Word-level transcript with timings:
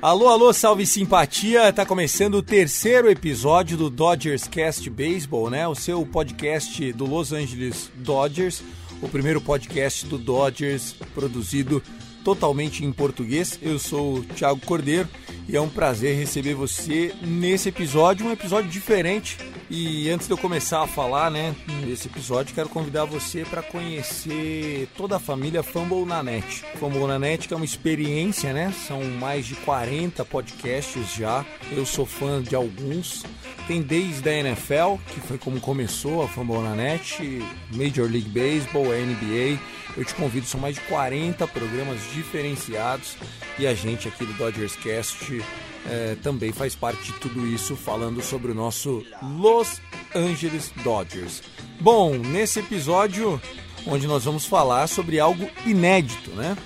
Alô, 0.00 0.28
alô, 0.28 0.52
salve 0.52 0.86
simpatia! 0.86 1.72
Tá 1.72 1.84
começando 1.84 2.36
o 2.36 2.42
terceiro 2.42 3.10
episódio 3.10 3.76
do 3.76 3.90
Dodgers 3.90 4.46
Cast 4.46 4.88
Baseball, 4.88 5.50
né? 5.50 5.66
O 5.66 5.74
seu 5.74 6.06
podcast 6.06 6.92
do 6.92 7.04
Los 7.04 7.32
Angeles 7.32 7.90
Dodgers, 7.96 8.62
o 9.02 9.08
primeiro 9.08 9.40
podcast 9.40 10.06
do 10.06 10.16
Dodgers 10.16 10.94
produzido 11.12 11.82
totalmente 12.22 12.84
em 12.84 12.92
português. 12.92 13.58
Eu 13.60 13.76
sou 13.76 14.18
o 14.18 14.22
Thiago 14.22 14.60
Cordeiro 14.64 15.08
e 15.48 15.56
é 15.56 15.60
um 15.60 15.68
prazer 15.68 16.16
receber 16.16 16.54
você 16.54 17.12
nesse 17.20 17.68
episódio, 17.68 18.24
um 18.24 18.30
episódio 18.30 18.70
diferente. 18.70 19.36
E 19.70 20.08
antes 20.08 20.26
de 20.26 20.32
eu 20.32 20.38
começar 20.38 20.82
a 20.82 20.86
falar, 20.86 21.30
né, 21.30 21.54
nesse 21.84 22.08
episódio, 22.08 22.54
quero 22.54 22.70
convidar 22.70 23.04
você 23.04 23.44
para 23.44 23.62
conhecer 23.62 24.88
toda 24.96 25.16
a 25.16 25.18
família 25.18 25.62
Fumble 25.62 26.06
na 26.06 26.22
Net. 26.22 26.64
Fumble 26.76 27.06
na 27.06 27.18
Net 27.18 27.46
que 27.46 27.52
é 27.52 27.56
uma 27.56 27.66
experiência, 27.66 28.54
né? 28.54 28.72
São 28.86 29.04
mais 29.04 29.46
de 29.46 29.54
40 29.56 30.24
podcasts 30.24 31.14
já. 31.14 31.44
Eu 31.70 31.84
sou 31.84 32.06
fã 32.06 32.42
de 32.42 32.54
alguns. 32.54 33.22
Tem 33.66 33.82
desde 33.82 34.26
a 34.26 34.32
NFL, 34.32 34.96
que 35.08 35.20
foi 35.20 35.36
como 35.36 35.60
começou 35.60 36.22
a 36.22 36.28
Fumble 36.28 36.62
na 36.62 36.74
Net, 36.74 37.42
Major 37.70 38.10
League 38.10 38.30
Baseball, 38.30 38.86
NBA. 38.86 39.60
Eu 39.98 40.04
te 40.04 40.14
convido, 40.14 40.46
são 40.46 40.58
mais 40.58 40.76
de 40.76 40.80
40 40.82 41.46
programas 41.46 41.98
diferenciados 42.14 43.16
e 43.58 43.66
a 43.66 43.74
gente 43.74 44.08
aqui 44.08 44.24
do 44.24 44.32
Dodgers 44.34 44.76
Cast 44.76 45.42
é, 45.86 46.16
também 46.22 46.52
faz 46.52 46.74
parte 46.74 47.12
de 47.12 47.12
tudo 47.14 47.46
isso, 47.46 47.76
falando 47.76 48.22
sobre 48.22 48.52
o 48.52 48.54
nosso 48.54 49.04
Los 49.22 49.80
Angeles 50.14 50.72
Dodgers. 50.82 51.42
Bom, 51.80 52.14
nesse 52.16 52.60
episódio, 52.60 53.40
onde 53.86 54.06
nós 54.06 54.24
vamos 54.24 54.44
falar 54.44 54.86
sobre 54.86 55.20
algo 55.20 55.48
inédito, 55.64 56.30
né? 56.32 56.56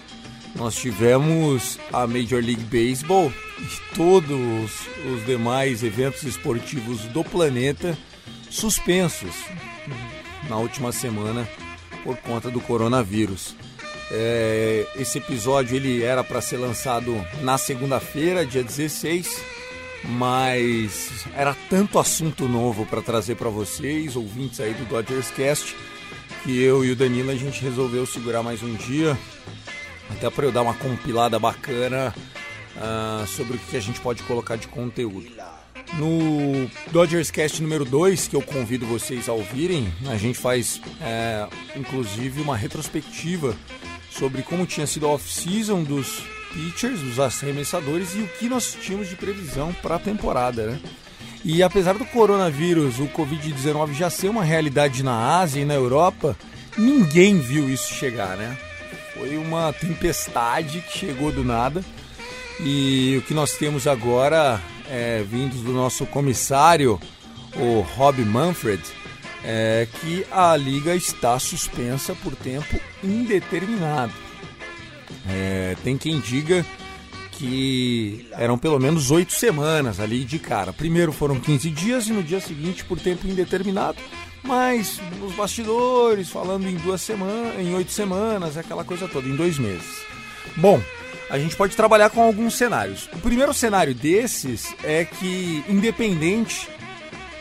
Nós 0.55 0.75
tivemos 0.75 1.79
a 1.93 2.07
Major 2.07 2.43
League 2.43 2.65
Baseball 2.65 3.33
e 3.59 3.97
todos 3.97 4.71
os 5.13 5.27
demais 5.27 5.83
eventos 5.83 6.25
esportivos 6.25 7.01
do 7.07 7.25
planeta 7.25 7.97
suspensos 8.51 9.35
na 10.49 10.59
última 10.59 10.93
semana 10.93 11.49
por 12.05 12.17
conta 12.19 12.51
do 12.51 12.61
coronavírus. 12.61 13.55
É, 14.15 14.87
esse 14.97 15.17
episódio 15.17 15.75
ele 15.75 16.03
era 16.03 16.23
para 16.23 16.43
ser 16.43 16.59
lançado 16.59 17.25
na 17.41 17.57
segunda-feira, 17.57 18.45
dia 18.45 18.63
16, 18.63 19.43
mas 20.05 21.25
era 21.35 21.57
tanto 21.71 21.99
assunto 21.99 22.47
novo 22.47 22.85
para 22.85 23.01
trazer 23.01 23.37
para 23.37 23.49
vocês, 23.49 24.15
ouvintes 24.15 24.61
aí 24.61 24.75
do 24.75 24.85
Dodgers 24.85 25.31
Cast, 25.31 25.75
que 26.45 26.63
eu 26.63 26.85
e 26.85 26.91
o 26.91 26.97
Danilo 26.97 27.31
a 27.31 27.35
gente 27.35 27.63
resolveu 27.63 28.05
segurar 28.05 28.43
mais 28.43 28.63
um 28.63 28.75
dia, 28.75 29.17
até 30.11 30.29
para 30.29 30.45
eu 30.45 30.53
dar 30.53 30.61
uma 30.61 30.75
compilada 30.75 31.39
bacana 31.39 32.15
ah, 32.77 33.25
sobre 33.27 33.57
o 33.57 33.61
que 33.61 33.79
a 33.79 33.81
gente 33.81 33.99
pode 34.01 34.23
colocar 34.25 34.57
de 34.57 34.69
conteúdo. 34.69 35.27
No 35.95 36.71
Dodgers 36.91 37.31
Cast 37.31 37.63
número 37.63 37.87
2, 37.87 38.29
que 38.29 38.37
eu 38.37 38.43
convido 38.43 38.85
vocês 38.85 39.27
a 39.27 39.33
ouvirem, 39.33 39.91
a 40.07 40.17
gente 40.17 40.39
faz 40.39 40.83
é, 41.01 41.47
inclusive 41.75 42.43
uma 42.43 42.57
retrospectiva 42.57 43.57
sobre 44.19 44.43
como 44.43 44.67
tinha 44.67 44.87
sido 44.87 45.07
a 45.07 45.11
off-season 45.11 45.83
dos 45.83 46.23
pitchers, 46.53 47.01
dos 47.01 47.19
arremessadores 47.19 48.15
e 48.15 48.19
o 48.19 48.29
que 48.29 48.49
nós 48.49 48.77
tínhamos 48.81 49.09
de 49.09 49.17
previsão 49.17 49.73
para 49.83 49.97
a 49.97 49.99
temporada. 49.99 50.67
Né? 50.67 50.81
E 51.45 51.63
apesar 51.63 51.95
do 51.95 52.05
coronavírus, 52.05 53.01
o 53.01 53.07
Covid-19 53.09 53.95
já 53.95 54.11
ser 54.11 54.29
uma 54.29 54.45
realidade 54.45 55.03
na 55.03 55.41
Ásia 55.41 55.61
e 55.61 55.65
na 55.65 55.75
Europa, 55.75 56.37
ninguém 56.77 57.39
viu 57.39 57.69
isso 57.69 57.93
chegar, 57.93 58.37
né? 58.37 58.57
Foi 59.15 59.37
uma 59.37 59.73
tempestade 59.73 60.81
que 60.81 60.99
chegou 60.99 61.33
do 61.33 61.43
nada. 61.43 61.85
E 62.61 63.17
o 63.19 63.23
que 63.23 63.35
nós 63.35 63.55
temos 63.55 63.87
agora, 63.87 64.61
é, 64.89 65.25
vindos 65.29 65.61
do 65.63 65.73
nosso 65.73 66.07
comissário, 66.07 67.01
o 67.57 67.81
Rob 67.81 68.25
Manfred, 68.25 68.83
é 69.45 69.87
que 70.01 70.25
a 70.31 70.57
liga 70.57 70.95
está 70.95 71.39
suspensa 71.39 72.15
por 72.15 72.35
tempo 72.37 72.79
indeterminado. 73.03 74.13
É, 75.29 75.77
tem 75.83 75.97
quem 75.97 76.21
diga 76.21 76.65
que 77.33 78.29
eram 78.33 78.57
pelo 78.57 78.79
menos 78.79 79.11
oito 79.11 79.33
semanas 79.33 79.99
ali 79.99 80.25
de 80.25 80.39
cara. 80.39 80.73
Primeiro 80.73 81.13
foram 81.13 81.41
15 81.41 81.71
dias 81.71 82.07
e 82.07 82.13
no 82.13 82.23
dia 82.23 82.41
seguinte 82.41 82.85
por 82.85 83.01
tempo 83.01 83.27
indeterminado. 83.27 83.99
Mas 84.45 85.01
nos 85.21 85.33
bastidores, 85.35 86.29
falando 86.29 86.67
em 86.67 86.75
duas 86.77 87.01
semanas, 87.01 87.59
em 87.61 87.75
oito 87.75 87.93
semanas, 87.93 88.57
aquela 88.57 88.85
coisa 88.85 89.07
toda, 89.07 89.29
em 89.29 89.37
dois 89.37 89.59
meses. 89.59 90.03
Bom, 90.57 90.83
a 91.31 91.39
gente 91.39 91.57
pode 91.57 91.77
trabalhar 91.77 92.11
com 92.11 92.23
alguns 92.23 92.55
cenários. 92.55 93.09
O 93.13 93.19
primeiro 93.19 93.55
cenário 93.55 93.95
desses 93.95 94.75
é 94.83 95.05
que, 95.05 95.65
independente 95.69 96.69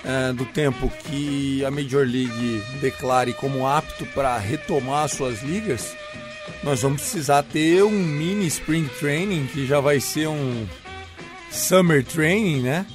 é, 0.03 0.33
do 0.33 0.45
tempo 0.45 0.91
que 1.03 1.63
a 1.63 1.71
Major 1.71 2.05
League 2.05 2.63
declare 2.79 3.33
como 3.33 3.67
apto 3.67 4.05
para 4.07 4.37
retomar 4.37 5.07
suas 5.09 5.41
ligas, 5.41 5.95
nós 6.63 6.81
vamos 6.81 7.01
precisar 7.01 7.43
ter 7.43 7.83
um 7.83 7.91
mini 7.91 8.47
Spring 8.47 8.87
Training, 8.99 9.47
que 9.47 9.65
já 9.65 9.79
vai 9.79 9.99
ser 9.99 10.27
um 10.27 10.67
Summer 11.49 12.03
Training, 12.03 12.61
né? 12.61 12.85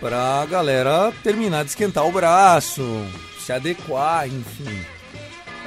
Para 0.00 0.42
a 0.42 0.46
galera 0.46 1.12
terminar 1.22 1.64
de 1.64 1.70
esquentar 1.70 2.06
o 2.06 2.12
braço, 2.12 2.82
se 3.38 3.52
adequar, 3.52 4.26
enfim. 4.26 4.84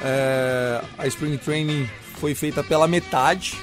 É, 0.04 0.80
a 0.96 1.06
Spring 1.06 1.36
Training 1.38 1.88
foi 2.20 2.34
feita 2.34 2.62
pela 2.62 2.86
metade, 2.86 3.58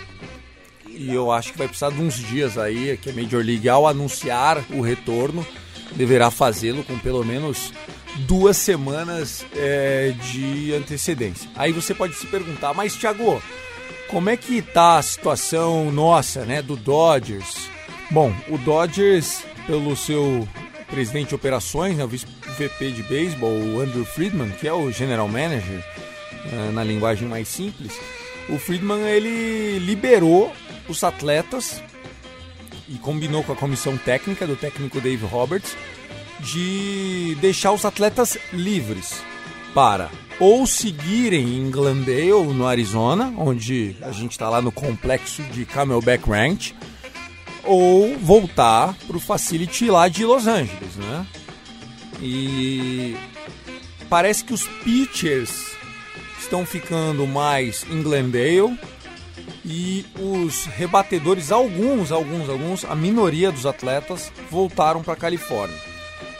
e 0.87 1.13
eu 1.13 1.31
acho 1.31 1.51
que 1.51 1.57
vai 1.57 1.67
precisar 1.67 1.91
de 1.91 2.01
uns 2.01 2.15
dias 2.15 2.57
aí 2.57 2.97
que 2.97 3.09
a 3.09 3.13
Major 3.13 3.43
League, 3.43 3.67
ao 3.67 3.87
anunciar 3.87 4.63
o 4.69 4.81
retorno, 4.81 5.45
deverá 5.93 6.31
fazê-lo 6.31 6.83
com 6.83 6.97
pelo 6.99 7.23
menos 7.23 7.71
duas 8.19 8.57
semanas 8.57 9.45
é, 9.55 10.13
de 10.31 10.73
antecedência. 10.73 11.49
Aí 11.55 11.71
você 11.71 11.93
pode 11.93 12.15
se 12.15 12.25
perguntar, 12.27 12.73
mas 12.73 12.95
Thiago, 12.95 13.41
como 14.07 14.29
é 14.29 14.37
que 14.37 14.61
tá 14.61 14.97
a 14.97 15.01
situação 15.01 15.91
nossa, 15.91 16.45
né, 16.45 16.61
do 16.61 16.75
Dodgers? 16.75 17.69
Bom, 18.11 18.33
o 18.47 18.57
Dodgers, 18.57 19.43
pelo 19.67 19.95
seu 19.95 20.47
presidente 20.87 21.29
de 21.29 21.35
operações, 21.35 21.97
né, 21.97 22.05
o 22.05 22.07
vice-VP 22.07 22.91
de 22.91 23.03
beisebol, 23.03 23.51
o 23.51 23.81
Andrew 23.81 24.05
Friedman, 24.05 24.51
que 24.51 24.67
é 24.67 24.73
o 24.73 24.91
general 24.91 25.27
manager, 25.27 25.83
é, 26.51 26.71
na 26.71 26.83
linguagem 26.83 27.27
mais 27.27 27.47
simples, 27.47 27.99
o 28.47 28.59
Friedman 28.59 29.01
ele 29.01 29.79
liberou 29.79 30.53
os 30.87 31.03
atletas 31.03 31.81
e 32.87 32.97
combinou 32.97 33.43
com 33.43 33.51
a 33.51 33.55
comissão 33.55 33.97
técnica 33.97 34.45
do 34.45 34.55
técnico 34.55 35.01
Dave 35.01 35.25
Roberts 35.25 35.75
de 36.39 37.35
deixar 37.41 37.71
os 37.71 37.85
atletas 37.85 38.37
livres 38.51 39.21
para 39.73 40.09
ou 40.39 40.67
seguirem 40.67 41.57
em 41.57 41.71
Glendale, 41.71 42.53
no 42.53 42.67
Arizona, 42.67 43.33
onde 43.37 43.95
a 44.01 44.11
gente 44.11 44.31
está 44.31 44.49
lá 44.49 44.61
no 44.61 44.71
complexo 44.71 45.41
de 45.43 45.65
Camelback 45.65 46.29
Ranch, 46.29 46.75
ou 47.63 48.17
voltar 48.17 48.93
para 49.07 49.17
o 49.17 49.19
facility 49.19 49.89
lá 49.89 50.07
de 50.07 50.25
Los 50.25 50.45
Angeles, 50.45 50.95
né? 50.97 51.25
E 52.21 53.15
parece 54.09 54.43
que 54.43 54.53
os 54.53 54.67
pitchers 54.83 55.75
estão 56.39 56.65
ficando 56.65 57.25
mais 57.25 57.85
em 57.89 58.01
Glendale 58.03 58.77
e 59.65 60.05
os 60.19 60.65
rebatedores, 60.65 61.51
alguns, 61.51 62.11
alguns, 62.11 62.47
alguns, 62.47 62.85
a 62.85 62.95
minoria 62.95 63.51
dos 63.51 63.65
atletas 63.65 64.31
voltaram 64.51 65.01
para 65.01 65.13
a 65.13 65.17
Califórnia. 65.17 65.75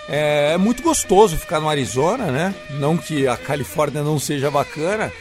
É, 0.08 0.52
é 0.54 0.58
muito 0.58 0.84
gostoso 0.84 1.36
ficar 1.36 1.60
no 1.60 1.68
Arizona, 1.68 2.28
né? 2.28 2.54
Não 2.80 2.96
que 2.96 3.28
a 3.28 3.36
Califórnia 3.36 4.04
não 4.04 4.20
seja 4.20 4.52
bacana, 4.52 5.12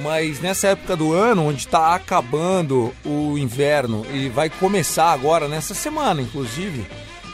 mas 0.00 0.40
nessa 0.40 0.68
época 0.68 0.96
do 0.96 1.12
ano, 1.12 1.46
onde 1.46 1.60
está 1.60 1.94
acabando 1.94 2.94
o 3.04 3.36
inverno 3.36 4.06
e 4.10 4.30
vai 4.30 4.48
começar 4.48 5.12
agora, 5.12 5.46
nessa 5.46 5.74
semana 5.74 6.22
inclusive, 6.22 6.86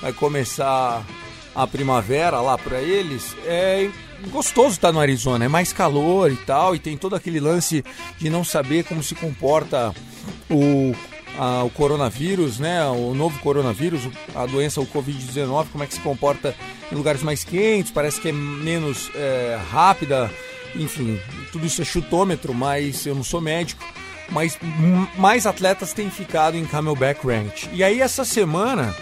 vai 0.02 0.12
começar 0.12 1.06
a 1.54 1.66
primavera 1.66 2.40
lá 2.40 2.58
para 2.58 2.80
eles, 2.80 3.36
é 3.44 3.88
gostoso 4.30 4.70
estar 4.70 4.92
no 4.92 5.00
Arizona, 5.00 5.44
é 5.44 5.48
mais 5.48 5.72
calor 5.72 6.30
e 6.32 6.36
tal, 6.36 6.74
e 6.74 6.78
tem 6.78 6.96
todo 6.96 7.14
aquele 7.14 7.38
lance 7.38 7.84
de 8.18 8.28
não 8.28 8.42
saber 8.42 8.84
como 8.84 9.02
se 9.02 9.14
comporta 9.14 9.94
o, 10.50 10.94
a, 11.38 11.64
o 11.64 11.70
coronavírus, 11.70 12.58
né? 12.58 12.84
O 12.86 13.14
novo 13.14 13.38
coronavírus, 13.40 14.02
a 14.34 14.46
doença, 14.46 14.80
o 14.80 14.86
Covid-19, 14.86 15.66
como 15.70 15.84
é 15.84 15.86
que 15.86 15.94
se 15.94 16.00
comporta 16.00 16.54
em 16.90 16.94
lugares 16.94 17.22
mais 17.22 17.44
quentes, 17.44 17.92
parece 17.92 18.20
que 18.20 18.28
é 18.28 18.32
menos 18.32 19.10
é, 19.14 19.58
rápida, 19.70 20.30
enfim, 20.74 21.20
tudo 21.52 21.66
isso 21.66 21.82
é 21.82 21.84
chutômetro, 21.84 22.54
mas 22.54 23.04
eu 23.06 23.14
não 23.14 23.24
sou 23.24 23.40
médico. 23.40 23.84
Mas 24.30 24.58
mais 25.16 25.46
atletas 25.46 25.94
têm 25.94 26.10
ficado 26.10 26.54
em 26.54 26.66
Camelback 26.66 27.26
Ranch. 27.26 27.66
E 27.72 27.82
aí 27.82 28.00
essa 28.02 28.26
semana, 28.26 28.94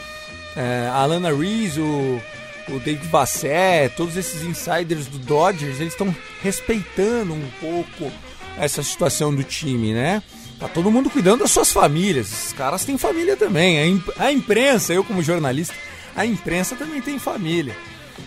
é, 0.57 0.89
a 0.89 0.99
Alana 0.99 1.35
Reese, 1.35 1.81
o 1.81 2.23
o 2.69 2.81
David 2.81 3.07
Vassé, 3.09 3.89
todos 3.91 4.17
esses 4.17 4.43
insiders 4.43 5.07
do 5.07 5.19
Dodgers, 5.19 5.81
eles 5.81 5.93
estão 5.93 6.15
respeitando 6.43 7.33
um 7.33 7.49
pouco 7.61 8.13
essa 8.59 8.83
situação 8.83 9.35
do 9.35 9.45
time, 9.45 9.93
né? 9.93 10.23
Tá 10.59 10.69
todo 10.69 10.91
mundo 10.91 11.11
cuidando 11.11 11.41
das 11.41 11.51
suas 11.51 11.71
famílias. 11.71 12.33
Esses 12.33 12.53
caras 12.53 12.85
têm 12.85 12.97
família 12.97 13.37
também. 13.37 13.79
A, 13.79 13.87
imp 13.87 14.09
a 14.19 14.33
imprensa, 14.33 14.93
eu 14.93 15.05
como 15.05 15.23
jornalista, 15.23 15.75
a 16.15 16.25
imprensa 16.25 16.75
também 16.75 17.03
tem 17.03 17.19
família. 17.19 17.77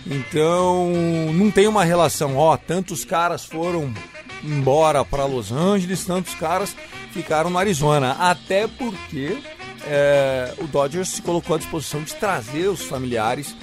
Então, 0.06 0.92
não 1.34 1.50
tem 1.50 1.66
uma 1.66 1.84
relação, 1.84 2.36
ó, 2.36 2.56
tantos 2.56 3.04
caras 3.04 3.44
foram 3.44 3.92
embora 4.44 5.04
para 5.04 5.24
Los 5.24 5.50
Angeles, 5.52 6.04
tantos 6.04 6.34
caras 6.34 6.74
ficaram 7.12 7.50
no 7.50 7.58
Arizona. 7.58 8.12
Até 8.12 8.66
porque 8.68 9.38
é, 9.84 10.54
o 10.58 10.66
Dodgers 10.66 11.08
se 11.08 11.22
colocou 11.22 11.56
à 11.56 11.58
disposição 11.58 12.02
de 12.02 12.14
trazer 12.14 12.68
os 12.68 12.82
familiares 12.82 13.54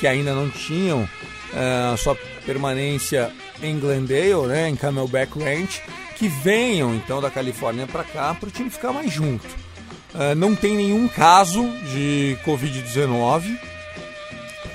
que 0.00 0.06
ainda 0.06 0.34
não 0.34 0.50
tinham 0.50 1.02
uh, 1.04 1.96
sua 1.96 2.16
permanência 2.44 3.30
em 3.62 3.78
Glendale, 3.78 4.46
né, 4.48 4.68
em 4.68 4.76
Camelback 4.76 5.38
Ranch, 5.38 5.80
que 6.16 6.28
venham 6.28 6.94
então 6.94 7.20
da 7.20 7.30
Califórnia 7.30 7.86
para 7.86 8.04
cá 8.04 8.34
para 8.34 8.48
o 8.48 8.52
time 8.52 8.70
ficar 8.70 8.92
mais 8.92 9.12
junto. 9.12 9.46
Uh, 10.14 10.34
não 10.36 10.54
tem 10.54 10.76
nenhum 10.76 11.08
caso 11.08 11.62
de 11.92 12.38
Covid-19 12.44 13.58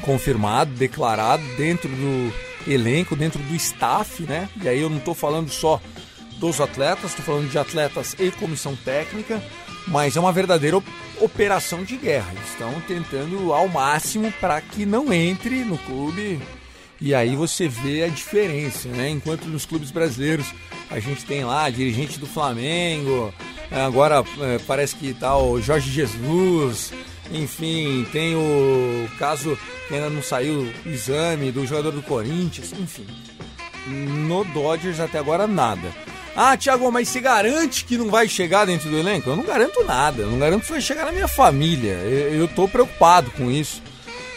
confirmado, 0.01 0.71
declarado 0.71 1.43
dentro 1.55 1.87
do 1.89 2.33
elenco, 2.67 3.15
dentro 3.15 3.41
do 3.43 3.55
staff, 3.55 4.23
né? 4.23 4.49
E 4.61 4.67
aí 4.67 4.81
eu 4.81 4.89
não 4.89 4.97
estou 4.97 5.15
falando 5.15 5.49
só 5.49 5.81
dos 6.39 6.59
atletas, 6.61 7.11
estou 7.11 7.25
falando 7.25 7.49
de 7.49 7.57
atletas 7.57 8.15
e 8.17 8.31
comissão 8.31 8.75
técnica, 8.75 9.41
mas 9.87 10.15
é 10.15 10.19
uma 10.19 10.31
verdadeira 10.31 10.81
operação 11.19 11.83
de 11.83 11.97
guerra. 11.97 12.33
Estão 12.45 12.73
tentando 12.87 13.53
ao 13.53 13.67
máximo 13.67 14.31
para 14.39 14.59
que 14.61 14.85
não 14.85 15.13
entre 15.13 15.63
no 15.63 15.77
clube. 15.77 16.41
E 17.01 17.13
aí 17.15 17.35
você 17.35 17.67
vê 17.67 18.03
a 18.03 18.07
diferença, 18.07 18.89
né? 18.89 19.09
Enquanto 19.09 19.45
nos 19.45 19.65
clubes 19.65 19.91
brasileiros 19.91 20.47
a 20.89 20.99
gente 20.99 21.25
tem 21.25 21.43
lá 21.43 21.69
dirigente 21.69 22.19
do 22.19 22.25
Flamengo, 22.25 23.33
agora 23.71 24.23
é, 24.41 24.59
parece 24.65 24.95
que 24.95 25.13
tá 25.13 25.37
o 25.37 25.61
Jorge 25.61 25.91
Jesus, 25.91 26.91
enfim, 27.31 28.05
tem 28.11 28.35
o 28.35 29.09
caso 29.17 29.57
que 29.87 29.93
ainda 29.93 30.09
não 30.09 30.21
saiu 30.21 30.71
o 30.85 30.89
exame 30.89 31.51
do 31.51 31.65
jogador 31.65 31.91
do 31.91 32.01
Corinthians, 32.01 32.73
enfim. 32.73 33.05
No 33.87 34.43
Dodgers 34.45 34.99
até 34.99 35.19
agora 35.19 35.47
nada. 35.47 35.93
Ah, 36.35 36.55
Thiago, 36.55 36.91
mas 36.91 37.09
você 37.09 37.19
garante 37.19 37.83
que 37.85 37.97
não 37.97 38.09
vai 38.09 38.27
chegar 38.27 38.65
dentro 38.65 38.89
do 38.89 38.97
elenco? 38.97 39.29
Eu 39.29 39.35
não 39.35 39.43
garanto 39.43 39.83
nada. 39.83 40.21
Eu 40.21 40.31
não 40.31 40.39
garanto 40.39 40.63
que 40.63 40.71
vai 40.71 40.81
chegar 40.81 41.05
na 41.05 41.11
minha 41.11 41.27
família. 41.27 41.93
Eu, 41.93 42.45
estou 42.45 42.67
preocupado 42.67 43.31
com 43.31 43.51
isso. 43.51 43.81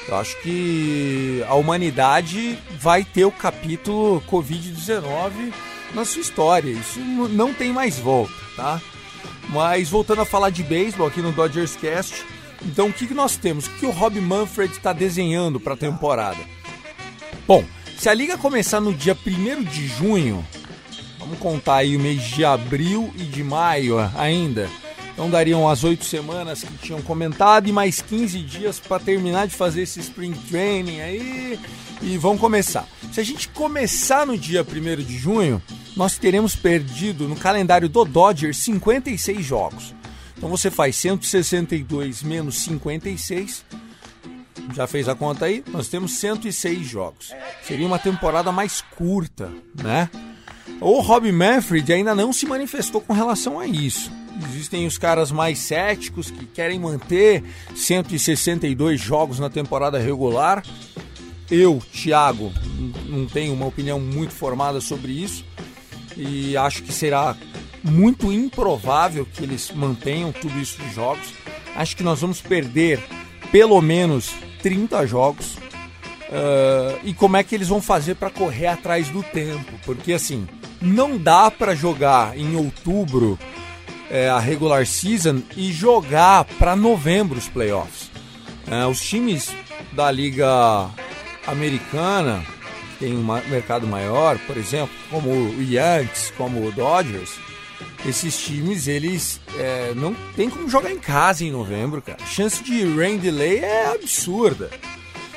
Eu 0.08 0.16
acho 0.16 0.36
que 0.42 1.44
a 1.46 1.54
humanidade 1.54 2.58
vai 2.80 3.04
ter 3.04 3.24
o 3.24 3.30
capítulo 3.30 4.22
Covid-19 4.28 5.52
na 5.94 6.04
sua 6.04 6.20
história. 6.20 6.70
Isso 6.70 7.00
não 7.00 7.52
tem 7.52 7.72
mais 7.72 7.98
volta, 7.98 8.32
tá? 8.56 8.80
Mas 9.48 9.88
voltando 9.88 10.22
a 10.22 10.26
falar 10.26 10.50
de 10.50 10.62
beisebol 10.62 11.06
aqui 11.06 11.20
no 11.20 11.32
Dodgers 11.32 11.76
Cast, 11.76 12.24
então 12.64 12.88
o 12.88 12.92
que, 12.92 13.06
que 13.06 13.14
nós 13.14 13.36
temos? 13.36 13.66
O 13.66 13.70
que 13.70 13.86
o 13.86 13.90
Rob 13.90 14.20
Manfred 14.20 14.72
está 14.72 14.92
desenhando 14.92 15.58
para 15.60 15.74
a 15.74 15.76
temporada? 15.76 16.40
Bom, 17.46 17.64
se 17.98 18.08
a 18.08 18.14
liga 18.14 18.38
começar 18.38 18.80
no 18.80 18.94
dia 18.94 19.16
1 19.26 19.62
de 19.64 19.88
junho, 19.88 20.44
Vamos 21.22 21.38
contar 21.38 21.76
aí 21.76 21.96
o 21.96 22.00
mês 22.00 22.20
de 22.20 22.44
abril 22.44 23.10
e 23.16 23.22
de 23.22 23.44
maio 23.44 23.96
ainda. 24.16 24.68
Então 25.12 25.30
dariam 25.30 25.68
as 25.68 25.84
oito 25.84 26.04
semanas 26.04 26.64
que 26.64 26.76
tinham 26.78 27.00
comentado 27.00 27.68
e 27.68 27.72
mais 27.72 28.02
15 28.02 28.40
dias 28.40 28.80
para 28.80 28.98
terminar 28.98 29.46
de 29.46 29.54
fazer 29.54 29.82
esse 29.82 30.00
spring 30.00 30.32
training 30.50 31.00
aí 31.00 31.60
e 32.02 32.18
vão 32.18 32.36
começar. 32.36 32.88
Se 33.12 33.20
a 33.20 33.24
gente 33.24 33.48
começar 33.48 34.26
no 34.26 34.36
dia 34.36 34.62
1 34.62 35.02
de 35.04 35.16
junho, 35.16 35.62
nós 35.96 36.16
teremos 36.16 36.56
perdido 36.56 37.28
no 37.28 37.36
calendário 37.36 37.88
do 37.88 38.04
Dodgers 38.04 38.58
56 38.58 39.44
jogos. 39.44 39.94
Então 40.36 40.48
você 40.48 40.70
faz 40.70 40.96
162 40.96 42.22
menos 42.22 42.62
56. 42.62 43.64
Já 44.74 44.86
fez 44.86 45.08
a 45.08 45.14
conta 45.14 45.46
aí? 45.46 45.62
Nós 45.68 45.88
temos 45.88 46.12
106 46.18 46.86
jogos. 46.86 47.32
Seria 47.62 47.86
uma 47.86 47.98
temporada 47.98 48.50
mais 48.50 48.80
curta, 48.96 49.50
né? 49.74 50.08
O 50.80 51.00
Rob 51.00 51.30
Manfred 51.30 51.92
ainda 51.92 52.14
não 52.14 52.32
se 52.32 52.46
manifestou 52.46 53.00
com 53.00 53.12
relação 53.12 53.60
a 53.60 53.66
isso. 53.66 54.10
Existem 54.48 54.86
os 54.86 54.96
caras 54.98 55.30
mais 55.30 55.58
céticos 55.58 56.30
que 56.30 56.46
querem 56.46 56.78
manter 56.78 57.44
162 57.74 59.00
jogos 59.00 59.38
na 59.38 59.50
temporada 59.50 59.98
regular. 59.98 60.64
Eu, 61.50 61.82
Thiago, 61.92 62.50
não 63.08 63.26
tenho 63.26 63.52
uma 63.52 63.66
opinião 63.66 64.00
muito 64.00 64.32
formada 64.32 64.80
sobre 64.80 65.12
isso 65.12 65.44
e 66.16 66.56
acho 66.56 66.82
que 66.82 66.92
será 66.92 67.36
muito 67.82 68.32
improvável 68.32 69.26
que 69.26 69.42
eles 69.42 69.70
mantenham 69.72 70.32
tudo 70.32 70.58
isso 70.58 70.80
de 70.80 70.92
jogos. 70.94 71.34
Acho 71.74 71.96
que 71.96 72.02
nós 72.02 72.20
vamos 72.20 72.40
perder 72.40 73.00
pelo 73.50 73.80
menos 73.80 74.30
30 74.62 75.06
jogos. 75.06 75.56
Uh, 76.32 76.98
e 77.04 77.12
como 77.12 77.36
é 77.36 77.42
que 77.42 77.54
eles 77.54 77.68
vão 77.68 77.82
fazer 77.82 78.14
para 78.14 78.30
correr 78.30 78.68
atrás 78.68 79.08
do 79.08 79.22
tempo? 79.22 79.72
Porque 79.84 80.12
assim, 80.12 80.46
não 80.80 81.18
dá 81.18 81.50
para 81.50 81.74
jogar 81.74 82.38
em 82.38 82.56
outubro 82.56 83.38
é, 84.10 84.28
a 84.28 84.38
regular 84.38 84.86
season 84.86 85.42
e 85.56 85.72
jogar 85.72 86.44
para 86.44 86.76
novembro 86.76 87.38
os 87.38 87.48
playoffs. 87.48 88.10
É, 88.70 88.86
os 88.86 89.00
times 89.00 89.50
da 89.92 90.10
liga 90.10 90.88
americana 91.46 92.44
tem 93.02 93.16
um 93.16 93.24
mercado 93.50 93.84
maior, 93.84 94.38
por 94.46 94.56
exemplo, 94.56 94.94
como 95.10 95.28
o 95.28 95.60
Yankees, 95.60 96.32
como 96.36 96.64
o 96.64 96.70
Dodgers, 96.70 97.32
esses 98.06 98.38
times 98.38 98.86
eles 98.86 99.40
é, 99.58 99.92
não 99.96 100.14
tem 100.36 100.48
como 100.48 100.68
jogar 100.68 100.92
em 100.92 101.00
casa 101.00 101.44
em 101.44 101.50
novembro, 101.50 102.00
cara. 102.00 102.22
A 102.22 102.26
chance 102.26 102.62
de 102.62 102.84
rain 102.94 103.18
delay 103.18 103.58
é 103.58 103.88
absurda. 103.92 104.70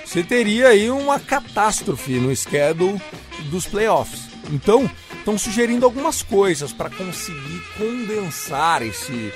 Você 0.05 0.21
teria 0.21 0.67
aí 0.67 0.91
uma 0.91 1.19
catástrofe 1.19 2.19
no 2.19 2.35
schedule 2.35 3.01
dos 3.49 3.65
playoffs. 3.65 4.21
Então, 4.51 4.87
estão 5.17 5.35
sugerindo 5.35 5.85
algumas 5.85 6.21
coisas 6.21 6.71
para 6.71 6.91
conseguir 6.91 7.63
condensar 7.79 8.83
esse, 8.83 9.33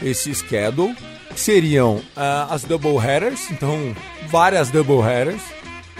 esse 0.00 0.32
schedule, 0.36 0.94
que 1.34 1.40
seriam 1.40 1.96
uh, 1.96 2.46
as 2.48 2.62
double 2.62 2.96
headers, 2.98 3.50
então 3.50 3.92
várias 4.28 4.70
double 4.70 5.00
headers, 5.00 5.42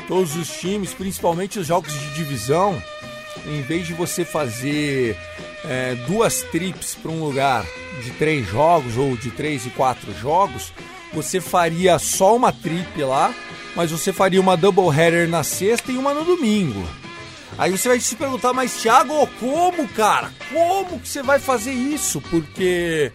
todos 0.07 0.37
os 0.37 0.49
times, 0.49 0.93
principalmente 0.93 1.59
os 1.59 1.67
jogos 1.67 1.93
de 1.93 2.15
divisão, 2.15 2.83
em 3.47 3.63
vez 3.63 3.87
de 3.87 3.95
você 3.95 4.25
fazer 4.25 5.17
é, 5.65 5.95
duas 6.07 6.43
trips 6.43 6.95
para 6.95 7.11
um 7.11 7.25
lugar 7.25 7.65
de 8.03 8.11
três 8.13 8.47
jogos 8.47 8.97
ou 8.97 9.17
de 9.17 9.31
três 9.31 9.67
e 9.67 9.71
quatro 9.71 10.13
jogos, 10.19 10.73
você 11.13 11.41
faria 11.41 11.99
só 11.99 12.37
uma 12.37 12.53
trip 12.53 13.03
lá, 13.03 13.35
mas 13.77 13.91
você 13.91 14.13
faria 14.13 14.41
uma 14.41 14.57
double 14.57 14.89
header 14.89 15.29
na 15.29 15.43
sexta 15.43 15.93
e 15.93 15.99
uma 15.99 16.15
no 16.15 16.25
domingo. 16.25 16.87
Aí 17.59 17.71
você 17.71 17.89
vai 17.89 18.01
se 18.01 18.17
perguntar, 18.17 18.53
mas 18.53 18.81
Thiago, 18.81 19.27
como, 19.39 19.87
cara? 19.89 20.33
Como 20.51 20.99
que 20.99 21.09
você 21.09 21.23
vai 21.23 21.39
fazer 21.39 21.73
isso? 21.73 22.21
Porque 22.23 23.13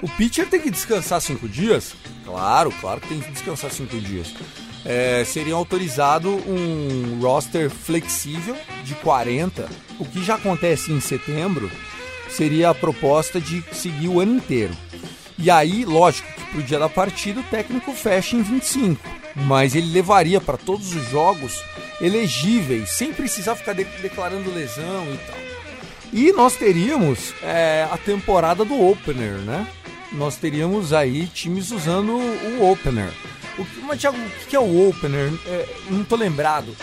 o 0.00 0.08
pitcher 0.08 0.48
tem 0.48 0.60
que 0.60 0.70
descansar 0.70 1.20
cinco 1.20 1.48
dias? 1.48 1.94
Claro, 2.24 2.72
claro 2.80 3.00
que 3.00 3.08
tem 3.08 3.20
que 3.20 3.30
descansar 3.30 3.70
cinco 3.70 3.98
dias. 3.98 4.32
É, 4.88 5.24
seria 5.24 5.54
autorizado 5.54 6.30
um 6.30 7.18
roster 7.20 7.68
flexível 7.68 8.56
de 8.84 8.94
40, 8.94 9.68
o 9.98 10.04
que 10.04 10.22
já 10.22 10.36
acontece 10.36 10.92
em 10.92 11.00
setembro, 11.00 11.68
seria 12.30 12.70
a 12.70 12.74
proposta 12.74 13.40
de 13.40 13.64
seguir 13.72 14.08
o 14.08 14.20
ano 14.20 14.36
inteiro. 14.36 14.76
E 15.38 15.50
aí, 15.50 15.84
lógico, 15.84 16.32
que 16.32 16.44
pro 16.52 16.62
dia 16.62 16.78
da 16.78 16.88
partida 16.88 17.40
o 17.40 17.44
técnico 17.44 17.92
fecha 17.92 18.36
em 18.36 18.42
25. 18.42 19.00
mas 19.34 19.74
ele 19.74 19.92
levaria 19.92 20.40
para 20.40 20.56
todos 20.56 20.94
os 20.94 21.10
jogos 21.10 21.62
elegíveis, 22.00 22.90
sem 22.92 23.12
precisar 23.12 23.54
ficar 23.54 23.74
de 23.74 23.84
declarando 24.00 24.52
lesão 24.52 25.04
e 25.12 25.18
tal. 25.18 25.38
E 26.12 26.32
nós 26.32 26.54
teríamos 26.54 27.34
é, 27.42 27.86
a 27.90 27.98
temporada 27.98 28.64
do 28.64 28.88
opener, 28.88 29.34
né? 29.40 29.66
Nós 30.12 30.36
teríamos 30.36 30.92
aí 30.92 31.26
times 31.26 31.70
usando 31.70 32.12
o 32.12 32.70
opener. 32.70 33.10
O, 33.58 33.66
mas, 33.86 34.00
Thiago, 34.00 34.16
o 34.16 34.46
que 34.46 34.56
é 34.56 34.60
o 34.60 34.88
opener? 34.88 35.32
É, 35.46 35.68
não 35.90 36.04
tô 36.04 36.16
lembrado. 36.16 36.74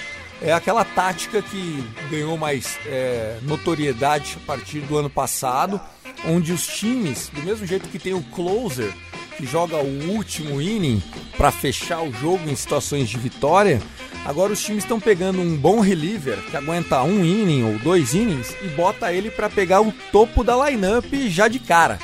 É 0.42 0.52
aquela 0.52 0.84
tática 0.84 1.42
que 1.42 1.84
ganhou 2.10 2.38
mais 2.38 2.78
é, 2.86 3.38
notoriedade 3.44 4.38
a 4.44 4.46
partir 4.46 4.82
do 4.82 4.98
ano 4.98 5.10
passado, 5.10 5.80
onde 6.26 6.52
os 6.52 6.68
times, 6.68 7.30
do 7.30 7.42
mesmo 7.44 7.66
jeito 7.66 7.88
que 7.88 8.00
tem 8.00 8.14
o 8.14 8.24
closer, 8.24 8.92
que 9.38 9.46
joga 9.46 9.78
o 9.78 10.10
último 10.12 10.62
inning 10.62 11.02
para 11.38 11.52
fechar 11.52 12.02
o 12.02 12.12
jogo 12.12 12.50
em 12.50 12.56
situações 12.56 13.10
de 13.10 13.18
vitória, 13.18 13.82
agora 14.26 14.54
os 14.54 14.64
times 14.64 14.84
estão 14.84 15.00
pegando 15.00 15.42
um 15.42 15.56
bom 15.56 15.80
reliever 15.80 16.38
que 16.50 16.58
aguenta 16.58 17.02
um 17.04 17.24
inning 17.24 17.64
ou 17.64 17.80
dois 17.80 18.14
innings 18.14 18.56
e 18.62 18.68
bota 18.70 19.12
ele 19.12 19.32
para 19.32 19.50
pegar 19.50 19.82
o 19.82 19.94
topo 20.12 20.44
da 20.44 20.70
lineup 20.70 21.06
já 21.30 21.48
de 21.48 21.60
cara. 21.60 22.00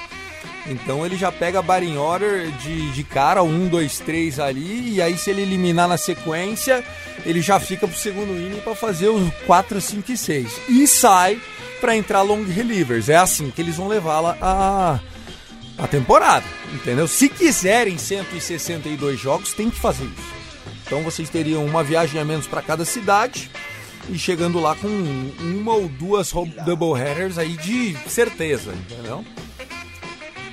Então 0.70 1.06
ele 1.06 1.18
já 1.18 1.32
pega 1.32 1.62
batting 1.62 1.98
order 1.98 2.52
de, 2.52 2.92
de 2.92 3.04
cara, 3.04 3.42
um, 3.42 3.68
dois, 3.68 4.00
três 4.00 4.40
ali, 4.40 4.96
e 4.96 5.02
aí 5.02 5.18
se 5.18 5.32
ele 5.32 5.42
eliminar 5.42 5.88
na 5.88 5.98
sequência, 5.98 6.84
ele 7.26 7.42
já 7.42 7.60
fica 7.60 7.88
pro 7.88 7.98
segundo 7.98 8.32
inning 8.32 8.62
para 8.62 8.76
fazer 8.76 9.10
os 9.10 9.34
4, 9.46 9.82
5 9.82 10.12
e 10.12 10.18
6. 10.18 10.62
E 10.70 10.88
sai 10.88 11.42
para 11.82 11.96
entrar 11.96 12.22
long 12.22 12.44
relievers. 12.44 13.10
É 13.10 13.16
assim 13.16 13.50
que 13.50 13.62
eles 13.62 13.78
vão 13.78 13.88
levá-la 13.88 14.38
a, 14.40 15.00
a 15.78 15.88
temporada, 15.88 16.46
entendeu? 16.74 17.08
Se 17.08 17.28
quiserem 17.28 17.98
162 17.98 19.20
jogos, 19.20 19.54
tem 19.54 19.70
que 19.70 19.80
fazer 19.80 20.06
isso. 20.06 20.40
Então 20.86 21.02
vocês 21.02 21.30
teriam 21.30 21.66
uma 21.66 21.84
viagem 21.84 22.20
a 22.20 22.26
menos 22.26 22.48
para 22.48 22.62
cada 22.62 22.86
cidade 22.86 23.50
e 24.10 24.18
chegando 24.18 24.60
lá 24.60 24.76
com 24.76 24.88
uma 25.40 25.74
ou 25.74 25.88
duas 25.88 26.32
double 26.66 26.94
headers 26.94 27.38
aí 27.38 27.56
de 27.58 27.96
certeza, 28.08 28.72
entendeu? 28.72 29.24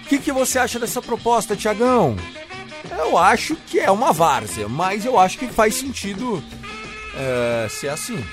O 0.06 0.08
que, 0.08 0.20
que 0.20 0.30
você 0.30 0.56
acha 0.56 0.78
dessa 0.78 1.02
proposta, 1.02 1.56
Tiagão? 1.56 2.14
Eu 2.96 3.18
acho 3.18 3.56
que 3.66 3.80
é 3.80 3.90
uma 3.90 4.12
várzea, 4.12 4.68
mas 4.68 5.04
eu 5.04 5.18
acho 5.18 5.36
que 5.36 5.48
faz 5.48 5.74
sentido 5.74 6.40
é, 7.16 7.66
ser 7.68 7.88
assim. 7.88 8.24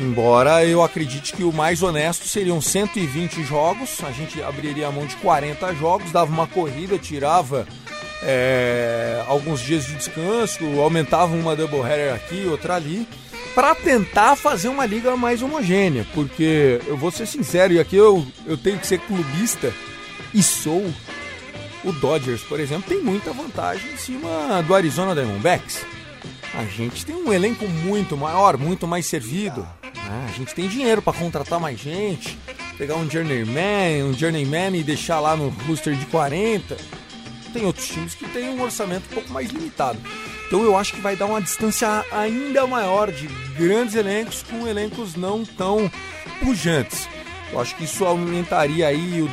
Embora 0.00 0.64
eu 0.64 0.80
acredite 0.80 1.32
que 1.32 1.42
o 1.42 1.52
mais 1.52 1.82
honesto 1.82 2.28
seriam 2.28 2.60
120 2.60 3.42
jogos, 3.42 3.98
a 4.04 4.12
gente 4.12 4.40
abriria 4.40 4.86
a 4.86 4.92
mão 4.92 5.06
de 5.06 5.16
40 5.16 5.74
jogos, 5.74 6.12
dava 6.12 6.30
uma 6.30 6.46
corrida, 6.46 6.96
tirava 6.98 7.66
é, 8.22 9.24
alguns 9.26 9.60
dias 9.60 9.84
de 9.86 9.96
descanso, 9.96 10.64
aumentava 10.80 11.34
uma 11.34 11.56
doubleheader 11.56 12.14
aqui, 12.14 12.46
outra 12.46 12.76
ali, 12.76 13.08
para 13.56 13.74
tentar 13.74 14.36
fazer 14.36 14.68
uma 14.68 14.86
liga 14.86 15.16
mais 15.16 15.42
homogênea. 15.42 16.06
Porque 16.14 16.80
eu 16.86 16.96
vou 16.96 17.10
ser 17.10 17.26
sincero, 17.26 17.72
e 17.72 17.80
aqui 17.80 17.96
eu, 17.96 18.24
eu 18.46 18.56
tenho 18.56 18.78
que 18.78 18.86
ser 18.86 19.00
clubista, 19.00 19.74
e 20.34 20.42
sou. 20.42 20.92
O 21.84 21.92
Dodgers, 21.92 22.42
por 22.42 22.58
exemplo, 22.58 22.88
tem 22.88 23.02
muita 23.02 23.32
vantagem 23.32 23.92
em 23.92 23.96
cima 23.96 24.62
do 24.66 24.74
Arizona 24.74 25.14
Diamondbacks. 25.14 25.84
A 26.54 26.64
gente 26.64 27.04
tem 27.04 27.14
um 27.14 27.32
elenco 27.32 27.66
muito 27.68 28.16
maior, 28.16 28.56
muito 28.56 28.86
mais 28.86 29.06
servido. 29.06 29.66
Né? 29.82 30.26
A 30.28 30.32
gente 30.32 30.54
tem 30.54 30.68
dinheiro 30.68 31.02
para 31.02 31.12
contratar 31.12 31.60
mais 31.60 31.78
gente, 31.78 32.38
pegar 32.78 32.96
um 32.96 33.08
journeyman, 33.08 34.04
um 34.04 34.14
journeyman 34.14 34.76
e 34.76 34.82
deixar 34.82 35.20
lá 35.20 35.36
no 35.36 35.50
booster 35.50 35.94
de 35.94 36.06
40. 36.06 36.76
Tem 37.52 37.64
outros 37.64 37.86
times 37.86 38.14
que 38.14 38.26
têm 38.28 38.48
um 38.48 38.62
orçamento 38.62 39.04
um 39.10 39.14
pouco 39.14 39.32
mais 39.32 39.50
limitado. 39.50 39.98
Então 40.46 40.62
eu 40.62 40.76
acho 40.76 40.94
que 40.94 41.00
vai 41.00 41.16
dar 41.16 41.26
uma 41.26 41.40
distância 41.40 42.04
ainda 42.10 42.66
maior 42.66 43.10
de 43.10 43.26
grandes 43.58 43.94
elencos 43.94 44.42
com 44.42 44.66
elencos 44.66 45.16
não 45.16 45.44
tão 45.44 45.90
pujantes. 46.42 47.08
Eu 47.52 47.60
acho 47.60 47.76
que 47.76 47.84
isso 47.84 48.04
aumentaria 48.04 48.88
aí 48.88 49.22
o 49.22 49.28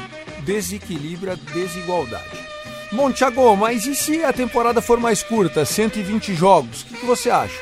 desequilíbrio, 0.45 1.33
a 1.33 1.53
desigualdade. 1.53 2.51
Bom, 2.91 3.11
Thiago, 3.11 3.55
mas 3.55 3.85
e 3.85 3.95
se 3.95 4.23
a 4.23 4.33
temporada 4.33 4.81
for 4.81 4.99
mais 4.99 5.23
curta, 5.23 5.63
120 5.63 6.35
jogos? 6.35 6.81
O 6.81 6.85
que, 6.85 6.97
que 6.97 7.05
você 7.05 7.29
acha? 7.29 7.57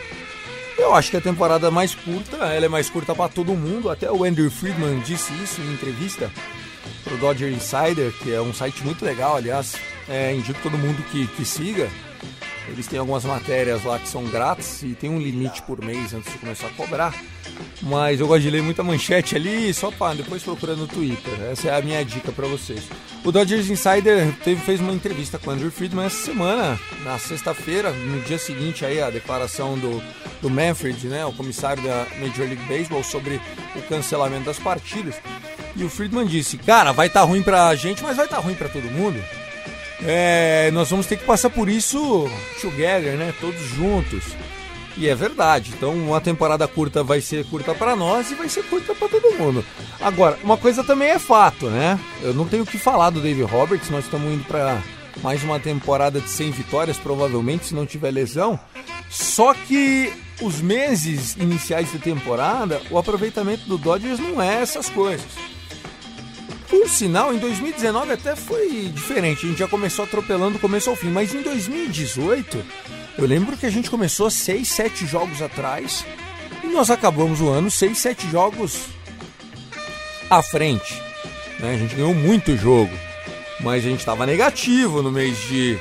Eu 0.75 0.95
acho 0.95 1.11
que 1.11 1.17
a 1.17 1.21
temporada 1.21 1.69
mais 1.69 1.93
curta, 1.93 2.37
ela 2.37 2.65
é 2.65 2.69
mais 2.69 2.89
curta 2.89 3.13
para 3.13 3.29
todo 3.29 3.53
mundo. 3.53 3.89
Até 3.89 4.11
o 4.11 4.23
Andrew 4.23 4.49
Friedman 4.49 4.99
disse 5.01 5.31
isso 5.43 5.61
em 5.61 5.73
entrevista 5.73 6.31
para 7.03 7.13
o 7.13 7.17
Dodger 7.17 7.51
Insider, 7.51 8.11
que 8.23 8.33
é 8.33 8.41
um 8.41 8.53
site 8.53 8.83
muito 8.83 9.03
legal, 9.05 9.35
aliás. 9.35 9.75
É, 10.07 10.33
indico 10.33 10.59
todo 10.63 10.77
mundo 10.77 11.03
que, 11.11 11.27
que 11.27 11.45
siga. 11.45 11.89
Eles 12.71 12.87
têm 12.87 12.99
algumas 12.99 13.25
matérias 13.25 13.83
lá 13.83 13.99
que 13.99 14.07
são 14.07 14.23
grátis 14.25 14.83
e 14.83 14.93
tem 14.93 15.09
um 15.09 15.19
limite 15.19 15.61
por 15.63 15.83
mês 15.83 16.13
antes 16.13 16.31
de 16.31 16.37
começar 16.37 16.67
a 16.67 16.71
cobrar. 16.71 17.13
Mas 17.81 18.19
eu 18.19 18.27
gosto 18.27 18.41
de 18.41 18.49
ler 18.49 18.61
muita 18.61 18.83
manchete 18.83 19.35
ali, 19.35 19.73
só 19.73 19.91
para 19.91 20.15
depois 20.15 20.43
procurar 20.43 20.75
no 20.75 20.87
Twitter. 20.87 21.33
Essa 21.51 21.69
é 21.69 21.77
a 21.77 21.81
minha 21.81 22.03
dica 22.03 22.31
para 22.31 22.47
vocês. 22.47 22.83
O 23.23 23.31
Dodgers 23.31 23.69
Insider 23.69 24.33
teve, 24.43 24.61
fez 24.61 24.79
uma 24.79 24.93
entrevista 24.93 25.37
com 25.37 25.49
o 25.49 25.53
Andrew 25.53 25.71
Friedman 25.71 26.05
essa 26.05 26.25
semana, 26.25 26.79
na 27.03 27.17
sexta-feira, 27.17 27.91
no 27.91 28.21
dia 28.21 28.37
seguinte 28.37 28.85
aí 28.85 29.01
a 29.01 29.09
declaração 29.09 29.77
do, 29.77 30.01
do 30.41 30.49
Manfred, 30.49 31.07
né, 31.07 31.25
o 31.25 31.33
comissário 31.33 31.83
da 31.83 32.05
Major 32.19 32.45
League 32.47 32.63
Baseball, 32.67 33.03
sobre 33.03 33.41
o 33.75 33.81
cancelamento 33.83 34.45
das 34.45 34.59
partidas. 34.59 35.15
E 35.75 35.83
o 35.83 35.89
Friedman 35.89 36.25
disse: 36.25 36.57
Cara, 36.57 36.91
vai 36.91 37.07
estar 37.07 37.21
tá 37.21 37.25
ruim 37.25 37.41
pra 37.41 37.73
gente, 37.75 38.03
mas 38.03 38.15
vai 38.15 38.25
estar 38.25 38.37
tá 38.37 38.43
ruim 38.43 38.55
para 38.55 38.69
todo 38.69 38.83
mundo. 38.91 39.19
É, 40.01 40.71
nós 40.71 40.89
vamos 40.89 41.05
ter 41.05 41.17
que 41.17 41.25
passar 41.25 41.49
por 41.49 41.67
isso 41.67 42.29
together, 42.61 43.17
né? 43.17 43.33
Todos 43.39 43.61
juntos. 43.61 44.23
E 44.97 45.07
é 45.07 45.15
verdade. 45.15 45.71
Então, 45.75 45.93
uma 45.93 46.19
temporada 46.19 46.67
curta 46.67 47.03
vai 47.03 47.21
ser 47.21 47.45
curta 47.45 47.73
para 47.73 47.95
nós 47.95 48.31
e 48.31 48.35
vai 48.35 48.49
ser 48.49 48.63
curta 48.63 48.93
para 48.93 49.07
todo 49.07 49.37
mundo. 49.37 49.63
Agora, 49.99 50.37
uma 50.43 50.57
coisa 50.57 50.83
também 50.83 51.09
é 51.09 51.19
fato, 51.19 51.69
né? 51.69 51.99
Eu 52.21 52.33
não 52.33 52.45
tenho 52.45 52.63
o 52.63 52.65
que 52.65 52.77
falar 52.77 53.09
do 53.09 53.21
Dave 53.21 53.41
Roberts. 53.43 53.89
Nós 53.89 54.05
estamos 54.05 54.31
indo 54.31 54.43
para 54.43 54.81
mais 55.21 55.43
uma 55.43 55.59
temporada 55.59 56.19
de 56.19 56.29
100 56.29 56.51
vitórias, 56.51 56.97
provavelmente, 56.97 57.67
se 57.67 57.75
não 57.75 57.85
tiver 57.85 58.11
lesão. 58.11 58.59
Só 59.09 59.53
que 59.53 60.13
os 60.41 60.61
meses 60.61 61.35
iniciais 61.35 61.91
de 61.91 61.99
temporada, 61.99 62.81
o 62.89 62.97
aproveitamento 62.97 63.67
do 63.67 63.77
Dodgers 63.77 64.19
não 64.19 64.41
é 64.41 64.61
essas 64.61 64.89
coisas. 64.89 65.27
Por 66.69 66.87
sinal, 66.87 67.33
em 67.33 67.39
2019 67.39 68.13
até 68.13 68.35
foi 68.35 68.91
diferente. 68.93 69.45
A 69.45 69.49
gente 69.49 69.59
já 69.59 69.67
começou 69.67 70.05
atropelando 70.05 70.53
do 70.53 70.59
começo 70.59 70.89
ao 70.89 70.95
fim. 70.95 71.09
Mas 71.09 71.33
em 71.33 71.41
2018, 71.41 72.63
eu 73.17 73.25
lembro 73.25 73.57
que 73.57 73.65
a 73.65 73.69
gente 73.71 73.89
começou 73.89 74.29
6, 74.29 74.67
7 74.67 75.07
jogos 75.07 75.41
atrás. 75.41 76.05
E 76.63 76.67
nós 76.67 76.91
acabamos 76.91 77.41
o 77.41 77.49
ano 77.49 77.71
6, 77.71 77.97
7 77.97 78.29
jogos 78.29 78.81
à 80.29 80.43
frente. 80.43 81.01
Né? 81.59 81.73
A 81.73 81.77
gente 81.77 81.95
ganhou 81.95 82.13
muito 82.13 82.55
jogo. 82.55 82.93
Mas 83.61 83.83
a 83.83 83.89
gente 83.89 83.99
estava 83.99 84.25
negativo 84.25 85.01
no 85.01 85.11
mês 85.11 85.37
de 85.47 85.77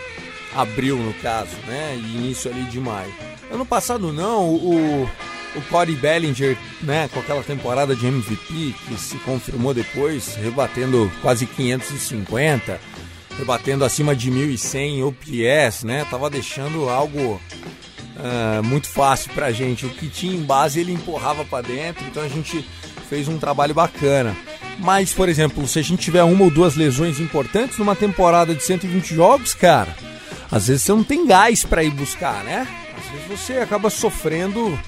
abril, 0.54 0.97
no 0.97 1.12
caso, 1.14 1.54
né? 1.66 1.97
E 1.97 2.16
início 2.16 2.50
ali 2.50 2.62
de 2.64 2.80
maio. 2.80 3.12
Ano 3.50 3.64
passado 3.64 4.12
não, 4.12 4.49
o, 4.49 5.09
o 5.57 5.62
Cody 5.62 5.93
Bellinger, 5.93 6.57
né, 6.83 7.09
com 7.12 7.21
aquela 7.21 7.43
temporada 7.43 7.95
de 7.95 8.07
MVP 8.07 8.75
que 8.87 8.99
se 8.99 9.17
confirmou 9.19 9.73
depois, 9.73 10.35
rebatendo 10.37 11.11
quase 11.23 11.47
550, 11.47 12.81
rebatendo 13.38 13.85
acima 13.85 14.14
de 14.14 14.31
1100 14.31 15.05
OPS, 15.05 15.85
né, 15.85 16.07
tava 16.11 16.28
deixando 16.28 16.88
algo 16.88 17.40
uh, 18.19 18.62
muito 18.62 18.88
fácil 18.88 19.33
pra 19.33 19.52
gente. 19.52 19.87
O 19.87 19.90
que 19.90 20.09
tinha 20.09 20.35
em 20.35 20.43
base 20.43 20.81
ele 20.81 20.93
empurrava 20.93 21.45
para 21.45 21.67
dentro, 21.67 22.05
então 22.07 22.23
a 22.23 22.28
gente 22.28 22.64
fez 23.09 23.28
um 23.28 23.38
trabalho 23.38 23.75
bacana. 23.75 24.37
Mas, 24.78 25.12
por 25.12 25.28
exemplo, 25.28 25.67
se 25.67 25.78
a 25.78 25.83
gente 25.83 26.02
tiver 26.02 26.23
uma 26.23 26.45
ou 26.45 26.50
duas 26.50 26.76
lesões 26.76 27.19
importantes 27.19 27.78
numa 27.78 27.97
temporada 27.97 28.55
de 28.55 28.62
120 28.62 29.14
jogos, 29.14 29.52
cara, 29.52 29.97
às 30.50 30.69
vezes 30.69 30.83
você 30.83 30.93
não 30.93 31.02
tem 31.02 31.26
gás 31.26 31.64
para 31.64 31.83
ir 31.83 31.90
buscar, 31.90 32.45
né? 32.45 32.67
Às 32.97 33.11
vezes 33.11 33.40
você 33.40 33.55
acaba 33.55 33.90
sofrendo 33.90 34.78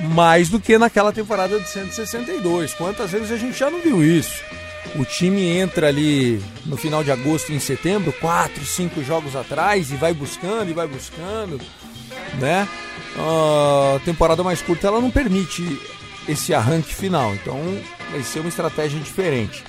mais 0.00 0.48
do 0.48 0.60
que 0.60 0.76
naquela 0.78 1.12
temporada 1.12 1.58
de 1.58 1.68
162. 1.68 2.74
Quantas 2.74 3.10
vezes 3.10 3.30
a 3.30 3.36
gente 3.36 3.58
já 3.58 3.70
não 3.70 3.80
viu 3.80 4.02
isso? 4.02 4.42
O 4.96 5.04
time 5.04 5.42
entra 5.46 5.88
ali 5.88 6.42
no 6.66 6.76
final 6.76 7.02
de 7.02 7.10
agosto 7.10 7.50
e 7.50 7.56
em 7.56 7.60
setembro, 7.60 8.12
quatro, 8.12 8.64
cinco 8.64 9.02
jogos 9.02 9.34
atrás 9.34 9.90
e 9.90 9.96
vai 9.96 10.12
buscando 10.12 10.70
e 10.70 10.74
vai 10.74 10.86
buscando, 10.86 11.60
né? 12.38 12.68
A 13.16 13.98
temporada 14.04 14.42
mais 14.42 14.62
curta 14.62 14.86
ela 14.86 15.00
não 15.00 15.10
permite 15.10 15.80
esse 16.28 16.54
arranque 16.54 16.94
final, 16.94 17.34
então 17.34 17.60
vai 18.10 18.22
ser 18.22 18.40
uma 18.40 18.48
estratégia 18.48 19.00
diferente. 19.00 19.64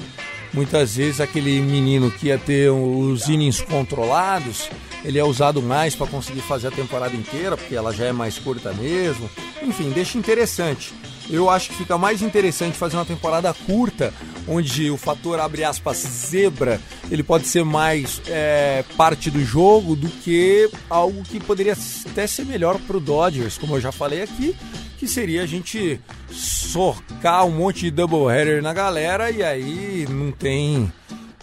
Muitas 0.55 0.95
vezes 0.95 1.19
aquele 1.19 1.59
menino 1.59 2.09
que 2.09 2.27
ia 2.27 2.37
ter 2.37 2.71
os 2.71 3.27
innings 3.27 3.59
controlados, 3.59 4.69
ele 5.03 5.19
é 5.19 5.23
usado 5.23 5.61
mais 5.61 5.95
para 5.95 6.07
conseguir 6.07 6.39
fazer 6.39 6.69
a 6.69 6.71
temporada 6.71 7.13
inteira, 7.13 7.57
porque 7.57 7.75
ela 7.75 7.93
já 7.93 8.05
é 8.05 8.13
mais 8.13 8.39
curta 8.39 8.71
mesmo. 8.71 9.29
Enfim, 9.61 9.89
deixa 9.89 10.17
interessante. 10.17 10.93
Eu 11.29 11.49
acho 11.49 11.71
que 11.71 11.75
fica 11.75 11.97
mais 11.97 12.21
interessante 12.21 12.77
fazer 12.77 12.95
uma 12.95 13.03
temporada 13.03 13.53
curta, 13.65 14.13
onde 14.47 14.89
o 14.89 14.95
fator, 14.95 15.41
abre 15.41 15.65
aspas, 15.65 15.97
zebra, 15.97 16.79
ele 17.11 17.21
pode 17.21 17.47
ser 17.47 17.65
mais 17.65 18.21
é, 18.27 18.85
parte 18.95 19.29
do 19.29 19.43
jogo 19.43 19.93
do 19.93 20.07
que 20.07 20.69
algo 20.89 21.21
que 21.23 21.37
poderia 21.37 21.75
até 22.09 22.25
ser 22.27 22.45
melhor 22.45 22.79
para 22.79 22.95
o 22.95 23.01
Dodgers, 23.01 23.57
como 23.57 23.75
eu 23.75 23.81
já 23.81 23.91
falei 23.91 24.21
aqui, 24.21 24.55
que 24.97 25.07
seria 25.07 25.43
a 25.43 25.45
gente 25.45 25.99
socar 26.29 27.45
um 27.45 27.51
monte 27.51 27.81
de 27.81 27.91
doubleheader 27.91 28.61
na 28.61 28.73
galera 28.73 29.29
e 29.29 29.43
aí 29.43 30.07
não 30.09 30.31
tem, 30.31 30.91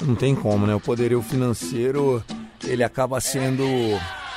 não 0.00 0.14
tem 0.14 0.34
como, 0.34 0.66
né? 0.66 0.74
O 0.74 0.80
poderio 0.80 1.22
financeiro 1.22 2.22
ele 2.64 2.82
acaba 2.82 3.20
sendo 3.20 3.64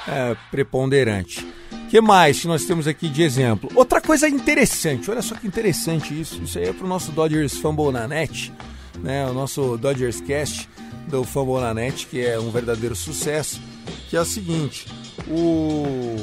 é, 0.07 0.35
preponderante. 0.51 1.47
Que 1.89 2.01
mais 2.01 2.41
que 2.41 2.47
nós 2.47 2.65
temos 2.65 2.87
aqui 2.87 3.07
de 3.07 3.21
exemplo? 3.21 3.69
Outra 3.75 4.01
coisa 4.01 4.27
interessante, 4.27 5.09
olha 5.09 5.21
só 5.21 5.35
que 5.35 5.47
interessante 5.47 6.19
isso. 6.19 6.41
Isso 6.41 6.57
aí 6.57 6.65
é 6.65 6.73
para 6.73 6.85
o 6.85 6.89
nosso 6.89 7.11
Dodgers 7.11 7.57
Fumble 7.57 7.91
na 7.91 8.07
net, 8.07 8.51
né? 9.01 9.25
o 9.27 9.33
nosso 9.33 9.77
Dodgers 9.77 10.19
Cast 10.21 10.67
do 11.07 11.23
Fumble 11.23 11.61
na 11.61 11.73
net, 11.73 12.07
que 12.07 12.19
é 12.19 12.39
um 12.39 12.49
verdadeiro 12.49 12.95
sucesso, 12.95 13.61
que 14.09 14.17
é 14.17 14.21
o 14.21 14.25
seguinte, 14.25 14.87
o 15.27 16.17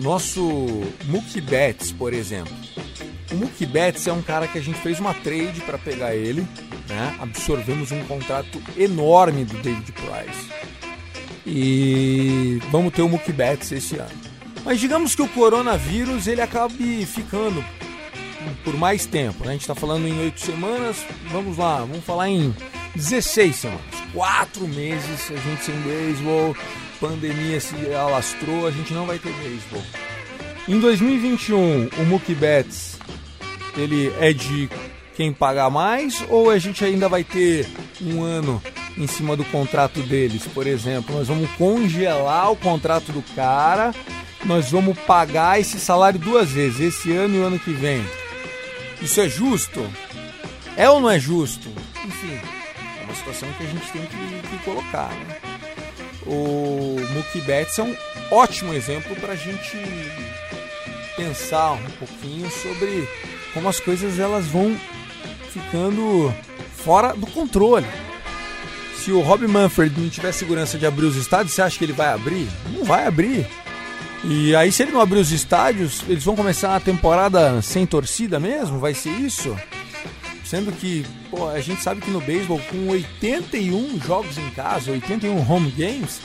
nosso 0.00 0.42
Mookie 1.06 1.40
Betts, 1.40 1.92
por 1.92 2.12
exemplo. 2.12 2.52
O 3.30 3.36
Mookie 3.36 3.66
Betts 3.66 4.06
é 4.06 4.12
um 4.12 4.22
cara 4.22 4.48
que 4.48 4.58
a 4.58 4.60
gente 4.60 4.78
fez 4.80 4.98
uma 4.98 5.14
trade 5.14 5.60
para 5.60 5.78
pegar 5.78 6.14
ele, 6.14 6.46
né? 6.88 7.16
absorvemos 7.20 7.92
um 7.92 8.02
contrato 8.04 8.60
enorme 8.76 9.44
do 9.44 9.56
David 9.58 9.92
Price 9.92 10.48
e 11.46 12.60
vamos 12.70 12.92
ter 12.92 13.02
o 13.02 13.08
Mookie 13.08 13.32
Betts 13.32 13.72
esse 13.72 13.96
ano. 13.96 14.20
Mas 14.64 14.78
digamos 14.78 15.14
que 15.14 15.22
o 15.22 15.28
coronavírus 15.28 16.26
ele 16.26 16.40
acabe 16.40 17.06
ficando 17.06 17.64
por 18.64 18.76
mais 18.76 19.06
tempo. 19.06 19.44
Né? 19.44 19.50
A 19.50 19.52
gente 19.52 19.62
está 19.62 19.74
falando 19.74 20.06
em 20.06 20.18
oito 20.20 20.40
semanas, 20.40 21.04
vamos 21.30 21.56
lá, 21.56 21.80
vamos 21.80 22.04
falar 22.04 22.28
em 22.28 22.54
16 22.94 23.56
semanas. 23.56 23.82
Quatro 24.12 24.66
meses 24.68 25.30
a 25.30 25.36
gente 25.36 25.64
sem 25.64 25.74
beisebol, 25.80 26.56
pandemia 27.00 27.58
se 27.60 27.74
alastrou, 27.94 28.66
a 28.66 28.70
gente 28.70 28.92
não 28.92 29.06
vai 29.06 29.18
ter 29.18 29.32
beisebol. 29.32 29.82
Em 30.68 30.78
2021, 30.78 31.88
o 31.98 32.04
Mookie 32.04 32.34
Betts 32.34 32.98
ele 33.76 34.12
é 34.20 34.32
de 34.32 34.68
quem 35.14 35.32
pagar 35.32 35.70
mais 35.70 36.24
ou 36.28 36.50
a 36.50 36.58
gente 36.58 36.84
ainda 36.84 37.08
vai 37.08 37.24
ter 37.24 37.66
um 38.00 38.22
ano 38.22 38.62
em 38.96 39.06
cima 39.06 39.36
do 39.36 39.44
contrato 39.44 40.00
deles. 40.02 40.46
Por 40.46 40.66
exemplo, 40.66 41.16
nós 41.16 41.28
vamos 41.28 41.50
congelar 41.52 42.52
o 42.52 42.56
contrato 42.56 43.12
do 43.12 43.22
cara, 43.34 43.94
nós 44.44 44.70
vamos 44.70 44.98
pagar 45.00 45.58
esse 45.58 45.80
salário 45.80 46.18
duas 46.18 46.50
vezes, 46.50 46.80
esse 46.80 47.12
ano 47.12 47.36
e 47.36 47.38
o 47.40 47.44
ano 47.44 47.58
que 47.58 47.72
vem. 47.72 48.04
Isso 49.00 49.20
é 49.20 49.28
justo? 49.28 49.84
É 50.76 50.88
ou 50.88 51.00
não 51.00 51.10
é 51.10 51.18
justo? 51.18 51.68
Enfim, 52.06 52.38
é 53.00 53.04
uma 53.04 53.14
situação 53.14 53.48
que 53.56 53.64
a 53.64 53.66
gente 53.66 53.90
tem 53.92 54.02
que, 54.02 54.48
que 54.48 54.64
colocar. 54.64 55.08
Né? 55.08 55.59
O 56.26 56.96
Mookie 57.12 57.40
Betts 57.40 57.78
é 57.78 57.82
um 57.82 57.96
ótimo 58.30 58.74
exemplo 58.74 59.16
para 59.16 59.32
a 59.32 59.36
gente 59.36 59.76
pensar 61.16 61.72
um 61.72 61.90
pouquinho 61.98 62.50
sobre 62.50 63.08
como 63.52 63.68
as 63.68 63.80
coisas 63.80 64.18
elas 64.18 64.46
vão 64.46 64.78
ficando 65.52 66.32
fora 66.76 67.14
do 67.14 67.26
controle 67.26 67.86
se 69.00 69.10
o 69.12 69.20
Rob 69.20 69.46
Manfred 69.46 69.98
não 69.98 70.10
tiver 70.10 70.30
segurança 70.30 70.76
de 70.76 70.84
abrir 70.84 71.06
os 71.06 71.16
estádios, 71.16 71.54
você 71.54 71.62
acha 71.62 71.78
que 71.78 71.84
ele 71.84 71.92
vai 71.92 72.12
abrir? 72.12 72.46
Não 72.70 72.84
vai 72.84 73.06
abrir. 73.06 73.46
E 74.22 74.54
aí, 74.54 74.70
se 74.70 74.82
ele 74.82 74.92
não 74.92 75.00
abrir 75.00 75.18
os 75.18 75.32
estádios, 75.32 76.04
eles 76.06 76.22
vão 76.22 76.36
começar 76.36 76.76
a 76.76 76.80
temporada 76.80 77.62
sem 77.62 77.86
torcida 77.86 78.38
mesmo? 78.38 78.78
Vai 78.78 78.92
ser 78.92 79.10
isso? 79.10 79.56
Sendo 80.50 80.72
que 80.72 81.06
pô, 81.30 81.48
a 81.48 81.60
gente 81.60 81.80
sabe 81.80 82.00
que 82.00 82.10
no 82.10 82.20
beisebol, 82.20 82.60
com 82.68 82.88
81 82.88 84.00
jogos 84.00 84.36
em 84.36 84.50
casa, 84.50 84.90
81 84.90 85.48
home 85.48 85.70
games, 85.70 86.20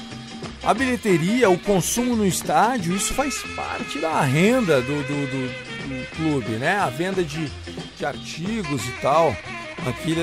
a 0.64 0.74
bilheteria, 0.74 1.48
o 1.48 1.60
consumo 1.60 2.16
no 2.16 2.26
estádio, 2.26 2.96
isso 2.96 3.14
faz 3.14 3.44
parte 3.56 4.00
da 4.00 4.20
renda 4.22 4.82
do, 4.82 5.04
do, 5.04 5.28
do, 5.28 5.48
do 5.48 6.16
clube, 6.16 6.58
né? 6.58 6.76
A 6.76 6.90
venda 6.90 7.24
de, 7.24 7.52
de 7.96 8.04
artigos 8.04 8.84
e 8.88 8.92
tal 8.94 9.38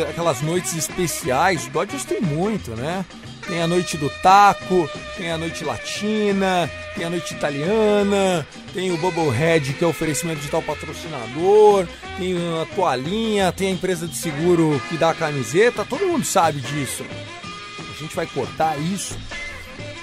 aquelas 0.09 0.42
noites 0.42 0.74
especiais. 0.77 1.68
O 1.68 1.70
Dodgers 1.70 2.05
tem 2.05 2.20
muito, 2.20 2.72
né? 2.72 3.05
Tem 3.46 3.62
a 3.62 3.68
noite 3.68 3.96
do 3.96 4.11
taco, 4.20 4.90
tem 5.16 5.31
a 5.31 5.38
noite 5.38 5.64
latina, 5.64 6.68
tem 6.94 7.05
a 7.05 7.11
noite 7.11 7.35
italiana, 7.35 8.46
tem 8.74 8.92
o 8.92 8.96
Bubblehead, 8.96 9.72
que 9.74 9.85
é 9.85 9.87
oferecimento 9.87 10.40
de 10.40 10.48
tal 10.48 10.62
patrocinador, 10.62 11.87
tem 12.18 12.35
a 12.61 12.66
toalhinha, 12.74 13.52
tem 13.52 13.68
a 13.68 13.72
empresa 13.72 14.07
de 14.07 14.16
seguro 14.16 14.81
que 14.88 14.96
dá 14.96 15.11
a 15.11 15.14
camiseta, 15.14 15.85
todo 15.85 16.07
mundo 16.07 16.24
sabe 16.24 16.61
disso. 16.61 17.05
A 17.78 18.00
gente 18.00 18.14
vai 18.14 18.26
cortar 18.26 18.78
isso, 18.78 19.16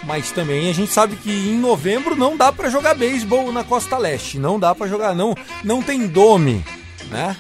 mas 0.04 0.32
também 0.32 0.69
a 0.69 0.73
gente 0.73 0.91
sabe 0.91 1.15
que 1.15 1.32
em 1.32 1.58
novembro 1.58 2.15
não 2.15 2.36
dá 2.36 2.52
para 2.52 2.69
jogar 2.69 2.95
beisebol 2.95 3.52
na 3.52 3.63
Costa 3.63 3.97
Leste, 3.97 4.39
não 4.39 4.60
dá 4.60 4.73
para 4.73 4.88
jogar, 4.88 5.13
não, 5.13 5.36
não 5.63 5.82
tem 5.82 6.08
dome, 6.08 6.63
né? 7.10 7.36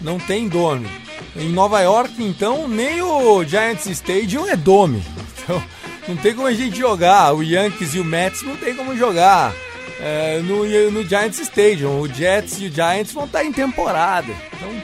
Não 0.00 0.18
tem 0.18 0.48
dome. 0.48 0.88
Em 1.34 1.50
Nova 1.50 1.80
York, 1.80 2.22
então, 2.22 2.66
nem 2.66 3.02
o 3.02 3.44
Giants 3.44 3.86
Stadium 3.86 4.46
é 4.46 4.56
dome. 4.56 5.02
Então, 5.46 5.62
não 6.08 6.16
tem 6.16 6.34
como 6.34 6.46
a 6.46 6.52
gente 6.52 6.76
jogar. 6.78 7.34
O 7.34 7.42
Yankees 7.42 7.94
e 7.94 8.00
o 8.00 8.04
Mets 8.04 8.42
não 8.42 8.56
tem 8.56 8.74
como 8.74 8.96
jogar 8.96 9.54
é, 10.00 10.38
no, 10.38 10.64
no 10.90 11.06
Giants 11.06 11.38
Stadium. 11.38 12.00
O 12.00 12.08
Jets 12.08 12.60
e 12.60 12.66
o 12.66 12.72
Giants 12.72 13.12
vão 13.12 13.24
estar 13.24 13.44
em 13.44 13.52
temporada. 13.52 14.32
Então, 14.52 14.82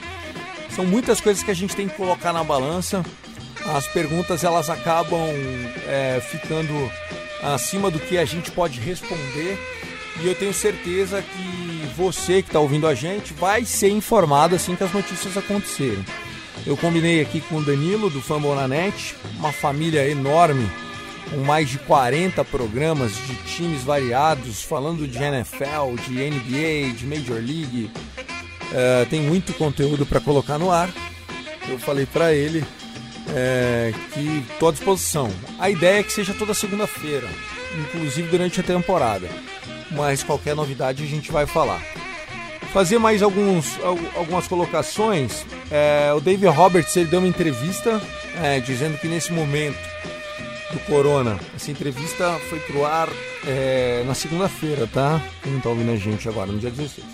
são 0.75 0.85
muitas 0.85 1.21
coisas 1.21 1.43
que 1.43 1.51
a 1.51 1.55
gente 1.55 1.77
tem 1.77 1.89
que 1.89 1.97
colocar 1.97 2.33
na 2.33 2.43
balança. 2.43 3.05
As 3.75 3.87
perguntas 3.89 4.43
elas 4.43 4.69
acabam 4.69 5.29
é, 5.87 6.21
ficando 6.21 6.91
acima 7.43 7.91
do 7.91 7.99
que 7.99 8.19
a 8.19 8.25
gente 8.25 8.51
pode 8.51 8.81
responder. 8.81 9.59
E 10.21 10.27
eu 10.27 10.35
tenho 10.35 10.53
certeza 10.53 11.23
que 11.23 11.87
você 11.97 12.43
que 12.43 12.49
está 12.49 12.61
ouvindo 12.61 12.87
a 12.87 12.95
gente 12.95 13.33
vai 13.33 13.65
ser 13.65 13.91
informado 13.91 14.55
assim 14.55 14.75
que 14.75 14.85
as 14.85 14.93
notícias 14.93 15.37
acontecerem. 15.37 16.05
Eu 16.67 16.77
combinei 16.77 17.21
aqui 17.21 17.41
com 17.41 17.57
o 17.57 17.65
Danilo 17.65 18.09
do 18.09 18.21
Fambonanet, 18.21 19.17
uma 19.39 19.53
família 19.53 20.09
enorme, 20.09 20.71
com 21.31 21.39
mais 21.39 21.69
de 21.69 21.79
40 21.79 22.45
programas 22.45 23.15
de 23.15 23.35
times 23.45 23.83
variados, 23.83 24.63
falando 24.63 25.07
de 25.07 25.19
NFL, 25.19 25.97
de 26.07 26.13
NBA, 26.13 26.95
de 26.97 27.07
Major 27.07 27.37
League. 27.37 27.91
Uh, 28.71 29.07
tem 29.09 29.21
muito 29.21 29.53
conteúdo 29.55 30.07
para 30.07 30.21
colocar 30.21 30.59
no 30.59 30.71
ar. 30.71 30.91
Eu 31.69 31.79
falei 31.79 32.07
para 32.07 32.33
ele 32.35 32.65
é, 33.35 33.93
que 34.13 34.45
estou 34.53 34.69
à 34.69 34.73
disposição. 34.73 35.31
A 35.59 35.71
ideia 35.71 36.01
é 36.01 36.03
que 36.03 36.13
seja 36.13 36.35
toda 36.35 36.55
segunda-feira, 36.55 37.29
inclusive 37.79 38.29
durante 38.29 38.61
a 38.61 38.63
temporada. 38.63 39.29
Mas 39.91 40.23
qualquer 40.23 40.57
novidade 40.57 41.03
a 41.03 41.07
gente 41.07 41.31
vai 41.31 41.47
falar 41.47 41.83
fazer 42.73 42.99
mais 42.99 43.23
alguns, 43.23 43.79
algumas 44.17 44.49
colocações. 44.49 45.45
É, 45.71 46.11
o 46.17 46.21
David 46.21 46.47
Roberts 46.47 46.97
ele 46.97 47.07
deu 47.07 47.19
uma 47.19 47.29
entrevista 47.29 48.01
é, 48.43 48.61
dizendo 48.61 48.99
que 48.99 49.07
nesse 49.07 49.31
momento 49.31 49.79
do 50.73 50.81
Corona, 50.81 51.39
essa 51.55 51.71
entrevista 51.71 52.39
foi 52.49 52.59
pro 52.61 52.85
ar 52.85 53.09
é, 53.47 54.03
na 54.07 54.15
segunda-feira, 54.15 54.89
tá? 54.93 55.23
Quem 55.43 55.61
tá 55.61 55.69
ouvindo 55.69 55.93
a 55.93 55.97
gente 55.97 56.29
agora, 56.29 56.51
no 56.51 56.59
dia 56.59 56.71
16. 56.71 57.07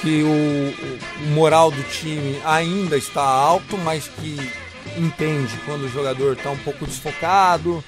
Que 0.00 0.22
o, 0.22 1.24
o 1.24 1.30
moral 1.30 1.70
do 1.70 1.82
time 1.84 2.40
ainda 2.44 2.96
está 2.96 3.22
alto, 3.22 3.78
mas 3.78 4.08
que 4.08 4.36
entende 4.98 5.56
quando 5.64 5.84
o 5.84 5.88
jogador 5.88 6.32
está 6.32 6.50
um 6.50 6.56
pouco 6.58 6.86
desfocado, 6.86 7.84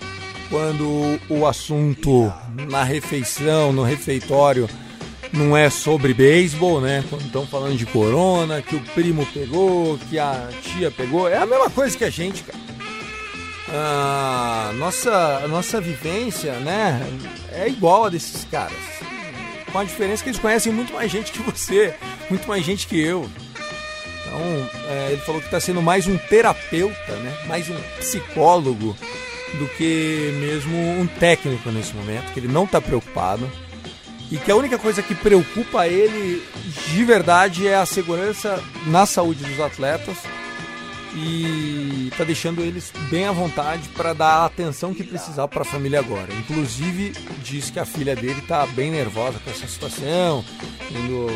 quando 0.49 1.18
o 1.29 1.47
assunto 1.47 2.33
na 2.70 2.85
refeição, 2.85 3.73
no 3.73 3.83
refeitório, 3.83 4.68
não 5.33 5.57
é 5.57 5.68
sobre 5.68 6.14
beisebol, 6.14 6.81
né? 6.81 7.03
Quando 7.11 7.23
estão 7.23 7.47
falando 7.47 7.77
de 7.77 7.87
corona, 7.87 8.62
que 8.62 8.77
o 8.77 8.81
primo 8.81 9.27
pegou, 9.27 9.99
que 9.99 10.18
a 10.18 10.49
tia 10.62 10.90
pegou, 10.90 11.29
é 11.29 11.38
a 11.38 11.47
mesma 11.47 11.68
coisa 11.70 11.97
que 11.97 12.05
a 12.05 12.11
gente, 12.11 12.44
cara. 12.44 12.63
A 13.68 14.72
nossa, 14.74 15.40
a 15.42 15.48
nossa 15.48 15.81
vivência, 15.81 16.53
né, 16.61 17.00
é 17.53 17.68
igual 17.68 18.05
a 18.05 18.09
desses 18.11 18.44
caras. 18.44 18.77
Com 19.72 19.79
a 19.79 19.85
diferença 19.85 20.22
que 20.22 20.31
eles 20.31 20.40
conhecem 20.40 20.72
muito 20.72 20.92
mais 20.92 21.11
gente 21.11 21.33
que 21.33 21.42
você, 21.42 21.94
muito 22.31 22.46
mais 22.46 22.64
gente 22.64 22.87
que 22.87 23.00
eu. 23.00 23.29
Então, 24.27 24.70
é, 24.88 25.12
ele 25.12 25.20
falou 25.22 25.40
que 25.40 25.46
está 25.46 25.61
sendo 25.61 25.83
mais 25.83 26.07
um 26.07 26.16
terapeuta, 26.16 27.12
né? 27.16 27.37
Mais 27.46 27.68
um 27.68 27.77
psicólogo 27.98 28.96
do 29.59 29.66
que 29.77 30.35
mesmo 30.40 30.77
um 31.00 31.07
técnico 31.07 31.70
nesse 31.70 31.94
momento, 31.94 32.33
que 32.33 32.40
ele 32.40 32.48
não 32.48 32.64
está 32.64 32.81
preocupado 32.81 33.50
e 34.31 34.37
que 34.37 34.50
a 34.50 34.57
única 34.57 34.79
coisa 34.79 35.03
que 35.03 35.14
preocupa 35.14 35.87
ele 35.87 36.42
de 36.92 37.05
verdade 37.05 37.68
é 37.68 37.77
a 37.77 37.87
segurança 37.87 38.62
na 38.87 39.07
saúde 39.07 39.44
dos 39.44 39.61
atletas 39.61 40.16
e 41.14 42.11
tá 42.16 42.24
deixando 42.24 42.61
eles 42.61 42.92
bem 43.09 43.27
à 43.27 43.33
vontade 43.33 43.88
para 43.90 44.12
dar 44.12 44.38
a 44.38 44.46
atenção 44.46 44.92
que 44.92 45.05
precisar 45.05 45.46
para 45.48 45.62
a 45.62 45.64
família 45.64 46.00
agora. 46.00 46.33
Inclusive 46.35 47.12
diz 47.42 47.70
que 47.70 47.79
a 47.79 47.85
filha 47.85 48.16
dele 48.16 48.40
tá 48.42 48.66
bem 48.66 48.90
nervosa 48.90 49.38
com 49.38 49.50
essa 49.50 49.66
situação, 49.66 50.44
tendo 50.88 51.29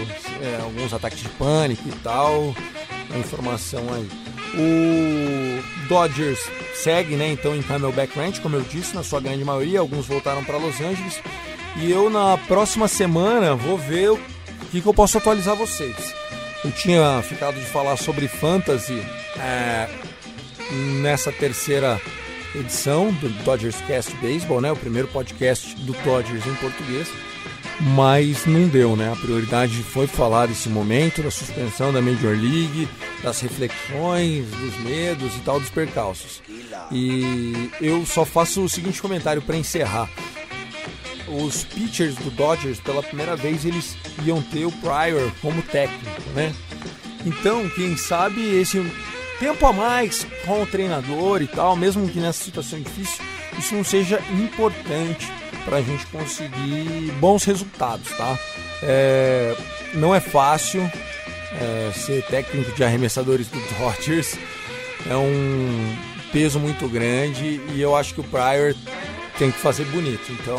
é, 0.43 0.61
alguns 0.61 0.93
ataques 0.93 1.21
de 1.21 1.29
pânico 1.31 1.89
e 1.89 1.93
tal. 2.03 2.55
A 3.15 3.19
informação 3.19 3.85
aí. 3.95 4.09
O 4.55 5.89
Dodgers 5.89 6.41
segue, 6.75 7.17
né, 7.17 7.31
então 7.31 7.55
em 7.55 7.63
Camelback 7.63 8.19
Ranch, 8.19 8.41
como 8.41 8.57
eu 8.57 8.63
disse, 8.63 8.95
na 8.95 9.03
sua 9.03 9.21
grande 9.21 9.45
maioria, 9.45 9.81
alguns 9.81 10.07
voltaram 10.07 10.45
para 10.45 10.59
Los 10.59 10.81
Angeles. 10.81 11.21
E 11.77 11.91
eu 11.91 12.11
na 12.11 12.37
próxima 12.37 12.89
semana 12.89 13.55
vou 13.55 13.79
ver 13.79 14.11
o 14.11 14.19
que, 14.71 14.81
que 14.81 14.87
eu 14.87 14.95
posso 14.95 15.19
atualizar 15.19 15.55
vocês. 15.55 16.18
Eu 16.65 16.73
tinha 16.73 17.23
ficado 17.23 17.55
de 17.55 17.67
falar 17.67 17.97
sobre 17.97 18.29
fantasy 18.29 19.03
é, 19.39 19.89
nessa 21.01 21.31
terceira 21.31 22.01
edição 22.55 23.13
do 23.13 23.29
Dodgers 23.45 23.81
Cast 23.83 24.15
Baseball, 24.17 24.61
né, 24.61 24.73
o 24.73 24.77
primeiro 24.77 25.09
podcast 25.09 25.75
do 25.77 25.93
Dodgers 26.05 26.47
em 26.47 26.55
português 26.57 27.09
mas 27.81 28.45
não 28.45 28.67
deu, 28.69 28.97
né? 28.97 29.13
A 29.13 29.17
prioridade 29.17 29.83
foi 29.83 30.07
falar 30.07 30.47
desse 30.47 30.69
momento, 30.69 31.23
da 31.23 31.31
suspensão 31.31 31.93
da 31.93 32.03
Major 32.03 32.33
League, 32.37 32.89
das 33.23 33.41
reflexões, 33.41 34.47
dos 34.47 34.79
medos 34.81 35.35
e 35.37 35.41
tal, 35.41 35.61
dos 35.61 35.71
percalços. 35.71 36.43
E 36.91 37.71
eu 37.81 38.05
só 38.05 38.25
faço 38.25 38.65
o 38.65 38.69
seguinte 38.69 39.01
comentário 39.01 39.43
para 39.43 39.57
encerrar. 39.57 40.11
Os 41.31 41.65
pitchers 41.65 42.15
do 42.17 42.31
Dodgers, 42.31 42.81
pela 42.81 43.03
primeira 43.03 43.37
vez, 43.37 43.65
eles 43.65 43.97
iam 44.25 44.41
ter 44.41 44.65
o 44.65 44.73
Pryor 44.73 45.31
como 45.43 45.61
técnico, 45.63 46.31
né? 46.35 46.55
Então, 47.27 47.69
quem 47.71 47.97
sabe 47.97 48.41
esse 48.59 48.81
tempo 49.39 49.67
a 49.67 49.73
mais 49.73 50.27
com 50.45 50.63
o 50.63 50.67
treinador 50.67 51.43
e 51.43 51.47
tal, 51.47 51.77
mesmo 51.77 52.09
que 52.09 52.19
nessa 52.19 52.43
situação 52.43 52.81
difícil, 52.81 53.25
isso 53.59 53.75
não 53.75 53.85
seja 53.85 54.21
importante 54.31 55.31
para 55.65 55.79
a 55.79 55.83
gente 55.83 56.07
conseguir 56.07 57.13
bons 57.21 57.45
resultados, 57.45 58.11
tá? 58.17 58.39
É, 58.83 59.55
não 59.95 60.15
é 60.15 60.21
fácil 60.21 60.81
é, 61.61 61.93
ser 61.93 62.25
técnico 62.27 62.73
de 62.73 62.85
arremessadores 62.85 63.49
do 63.49 63.59
Dodgers, 63.79 64.37
é 65.09 65.17
um 65.17 65.97
peso 66.33 66.59
muito 66.59 66.89
grande 66.89 67.61
e 67.75 67.81
eu 67.81 67.97
acho 67.97 68.15
que 68.15 68.21
o 68.21 68.25
Pryor 68.25 68.75
tem 69.39 69.51
que 69.51 69.59
fazer 69.59 69.85
bonito. 69.87 70.33
Então, 70.33 70.59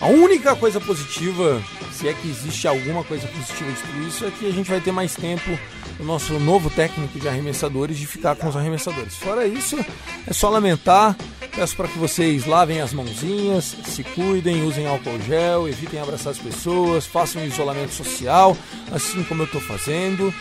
a 0.00 0.06
única 0.06 0.54
coisa 0.54 0.78
positiva, 0.80 1.62
se 1.90 2.08
é 2.08 2.12
que 2.12 2.28
existe 2.28 2.68
alguma 2.68 3.02
coisa 3.02 3.26
positiva 3.26 3.72
de 3.72 3.80
tudo 3.80 4.06
isso, 4.06 4.24
é 4.24 4.30
que 4.30 4.46
a 4.46 4.52
gente 4.52 4.70
vai 4.70 4.80
ter 4.80 4.92
mais 4.92 5.14
tempo 5.14 5.58
o 5.98 6.04
nosso 6.04 6.38
novo 6.38 6.68
técnico 6.70 7.18
de 7.18 7.26
arremessadores 7.26 7.98
de 7.98 8.06
ficar 8.06 8.36
com 8.36 8.48
os 8.48 8.56
arremessadores. 8.56 9.16
Fora 9.16 9.46
isso, 9.46 9.76
é 10.26 10.32
só 10.32 10.50
lamentar. 10.50 11.16
Peço 11.54 11.76
para 11.76 11.88
que 11.88 11.98
vocês 11.98 12.46
lavem 12.46 12.80
as 12.80 12.92
mãozinhas, 12.92 13.76
se 13.84 14.02
cuidem, 14.02 14.64
usem 14.64 14.86
álcool 14.86 15.20
gel, 15.26 15.68
evitem 15.68 16.00
abraçar 16.00 16.32
as 16.32 16.38
pessoas, 16.38 17.04
façam 17.06 17.44
isolamento 17.44 17.92
social, 17.92 18.56
assim 18.90 19.22
como 19.24 19.42
eu 19.42 19.46
estou 19.46 19.60
fazendo. 19.60 20.32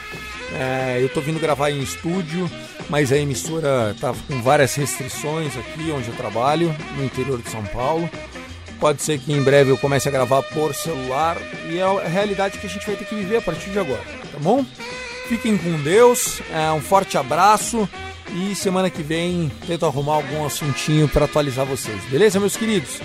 É, 0.53 0.97
eu 0.99 1.07
estou 1.07 1.23
vindo 1.23 1.39
gravar 1.39 1.71
em 1.71 1.81
estúdio, 1.81 2.49
mas 2.89 3.11
a 3.11 3.17
emissora 3.17 3.91
está 3.95 4.13
com 4.27 4.41
várias 4.41 4.75
restrições 4.75 5.55
aqui 5.57 5.91
onde 5.91 6.09
eu 6.09 6.15
trabalho, 6.15 6.75
no 6.97 7.03
interior 7.03 7.41
de 7.41 7.49
São 7.49 7.63
Paulo. 7.65 8.09
Pode 8.79 9.01
ser 9.01 9.19
que 9.19 9.31
em 9.31 9.41
breve 9.41 9.69
eu 9.69 9.77
comece 9.77 10.09
a 10.09 10.11
gravar 10.11 10.41
por 10.41 10.73
celular 10.73 11.37
e 11.69 11.77
é 11.77 11.83
a 11.83 12.07
realidade 12.07 12.57
que 12.57 12.65
a 12.65 12.69
gente 12.69 12.85
vai 12.85 12.95
ter 12.95 13.05
que 13.05 13.15
viver 13.15 13.37
a 13.37 13.41
partir 13.41 13.69
de 13.69 13.79
agora, 13.79 14.01
tá 14.31 14.39
bom? 14.39 14.65
Fiquem 15.27 15.57
com 15.57 15.81
Deus, 15.83 16.41
é, 16.51 16.71
um 16.71 16.81
forte 16.81 17.17
abraço 17.17 17.87
e 18.33 18.55
semana 18.55 18.89
que 18.89 19.03
vem 19.03 19.51
tento 19.67 19.85
arrumar 19.85 20.15
algum 20.15 20.45
assuntinho 20.45 21.07
para 21.07 21.25
atualizar 21.25 21.65
vocês, 21.65 22.03
beleza, 22.05 22.39
meus 22.39 22.57
queridos? 22.57 22.99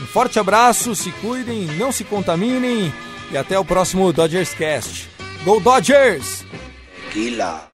Um 0.00 0.06
forte 0.06 0.38
abraço, 0.38 0.94
se 0.94 1.10
cuidem, 1.12 1.66
não 1.76 1.92
se 1.92 2.04
contaminem 2.04 2.92
e 3.30 3.36
até 3.36 3.58
o 3.58 3.64
próximo 3.64 4.12
Dodgers 4.12 4.54
Cast. 4.54 5.08
Go 5.44 5.60
Dodgers! 5.60 6.44
tranquila. 7.08 7.67